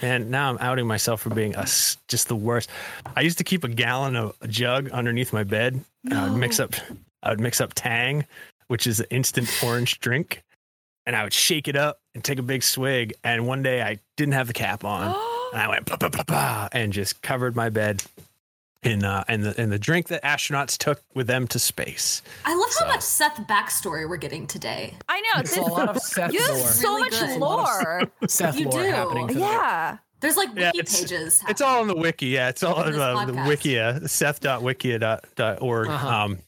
[0.00, 2.70] And now I'm outing myself for being a just the worst.
[3.14, 5.84] I used to keep a gallon of a jug underneath my bed.
[6.04, 6.74] And I would mix up,
[7.22, 8.26] I would mix up Tang,
[8.66, 10.42] which is an instant orange drink,
[11.06, 13.12] and I would shake it up and take a big swig.
[13.22, 15.14] And one day I didn't have the cap on.
[15.52, 18.02] And I went bah, bah, bah, bah, and just covered my bed
[18.82, 22.22] in uh in the in the drink that astronauts took with them to space.
[22.44, 24.94] I love how much Seth backstory we're getting today.
[25.08, 25.40] I know.
[25.40, 26.66] It's a lot of Seth you have lore.
[26.66, 27.38] so Really much good.
[27.38, 28.02] lore.
[28.26, 28.90] Seth You lore do.
[28.90, 29.28] happening.
[29.28, 29.98] for yeah.
[30.20, 31.42] There's like Yeah, wiki it's- pages.
[31.48, 32.48] It's all on the wiki, yeah.
[32.48, 33.46] It's all on this uh, the podcast.
[34.00, 35.88] wikia, seth.wikia.org.
[35.88, 36.08] Uh-huh.
[36.08, 36.38] Um,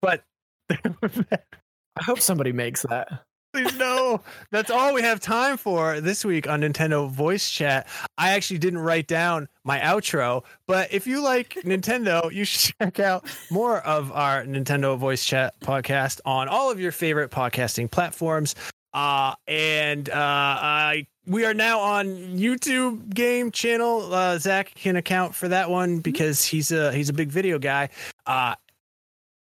[0.00, 0.24] but
[0.70, 3.24] I hope somebody makes that.
[3.56, 4.20] Please no.
[4.50, 7.88] That's all we have time for this week on Nintendo Voice Chat.
[8.18, 13.00] I actually didn't write down my outro, but if you like Nintendo, you should check
[13.00, 18.54] out more of our Nintendo Voice Chat podcast on all of your favorite podcasting platforms.
[18.92, 24.12] Uh, and uh, I we are now on YouTube game channel.
[24.12, 27.88] Uh, Zach can account for that one because he's a he's a big video guy.
[28.26, 28.54] Uh,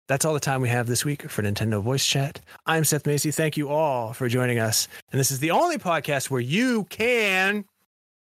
[0.07, 2.41] that's all the time we have this week for Nintendo Voice Chat.
[2.65, 3.31] I'm Seth Macy.
[3.31, 4.87] Thank you all for joining us.
[5.11, 7.65] And this is the only podcast where you can.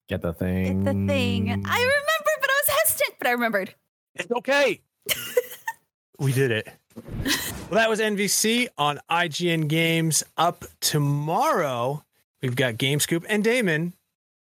[0.09, 0.79] Get the thing.
[0.79, 1.51] It's the thing.
[1.51, 3.75] I remembered, but I was hesitant, but I remembered.
[4.15, 4.81] It's okay.
[6.19, 6.69] we did it.
[6.97, 10.25] Well, that was NVC on IGN Games.
[10.39, 12.03] Up tomorrow,
[12.43, 13.95] we've got Game Scoop and Damon,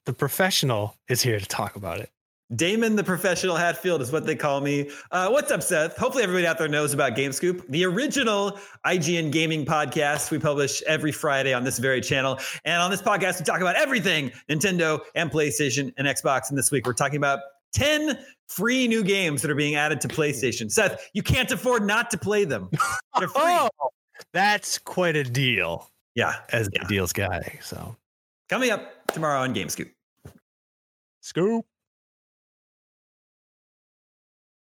[0.05, 2.11] the professional, is here to talk about it.
[2.55, 4.91] Damon, the professional Hatfield, is what they call me.
[5.09, 5.97] Uh, what's up, Seth?
[5.97, 11.11] Hopefully, everybody out there knows about GameScoop, the original IGN gaming podcast we publish every
[11.11, 12.37] Friday on this very channel.
[12.63, 16.49] And on this podcast, we talk about everything Nintendo and PlayStation and Xbox.
[16.49, 17.39] And this week, we're talking about
[17.73, 20.71] 10 free new games that are being added to PlayStation.
[20.71, 22.69] Seth, you can't afford not to play them.
[23.17, 23.41] They're free.
[23.43, 23.69] Oh,
[24.33, 26.35] that's quite a deal Yeah.
[26.51, 26.87] as the Yeah.
[26.87, 27.57] deals guy.
[27.63, 27.95] So,
[28.49, 29.89] Coming up tomorrow on GameScoop.
[31.21, 31.65] Scoop.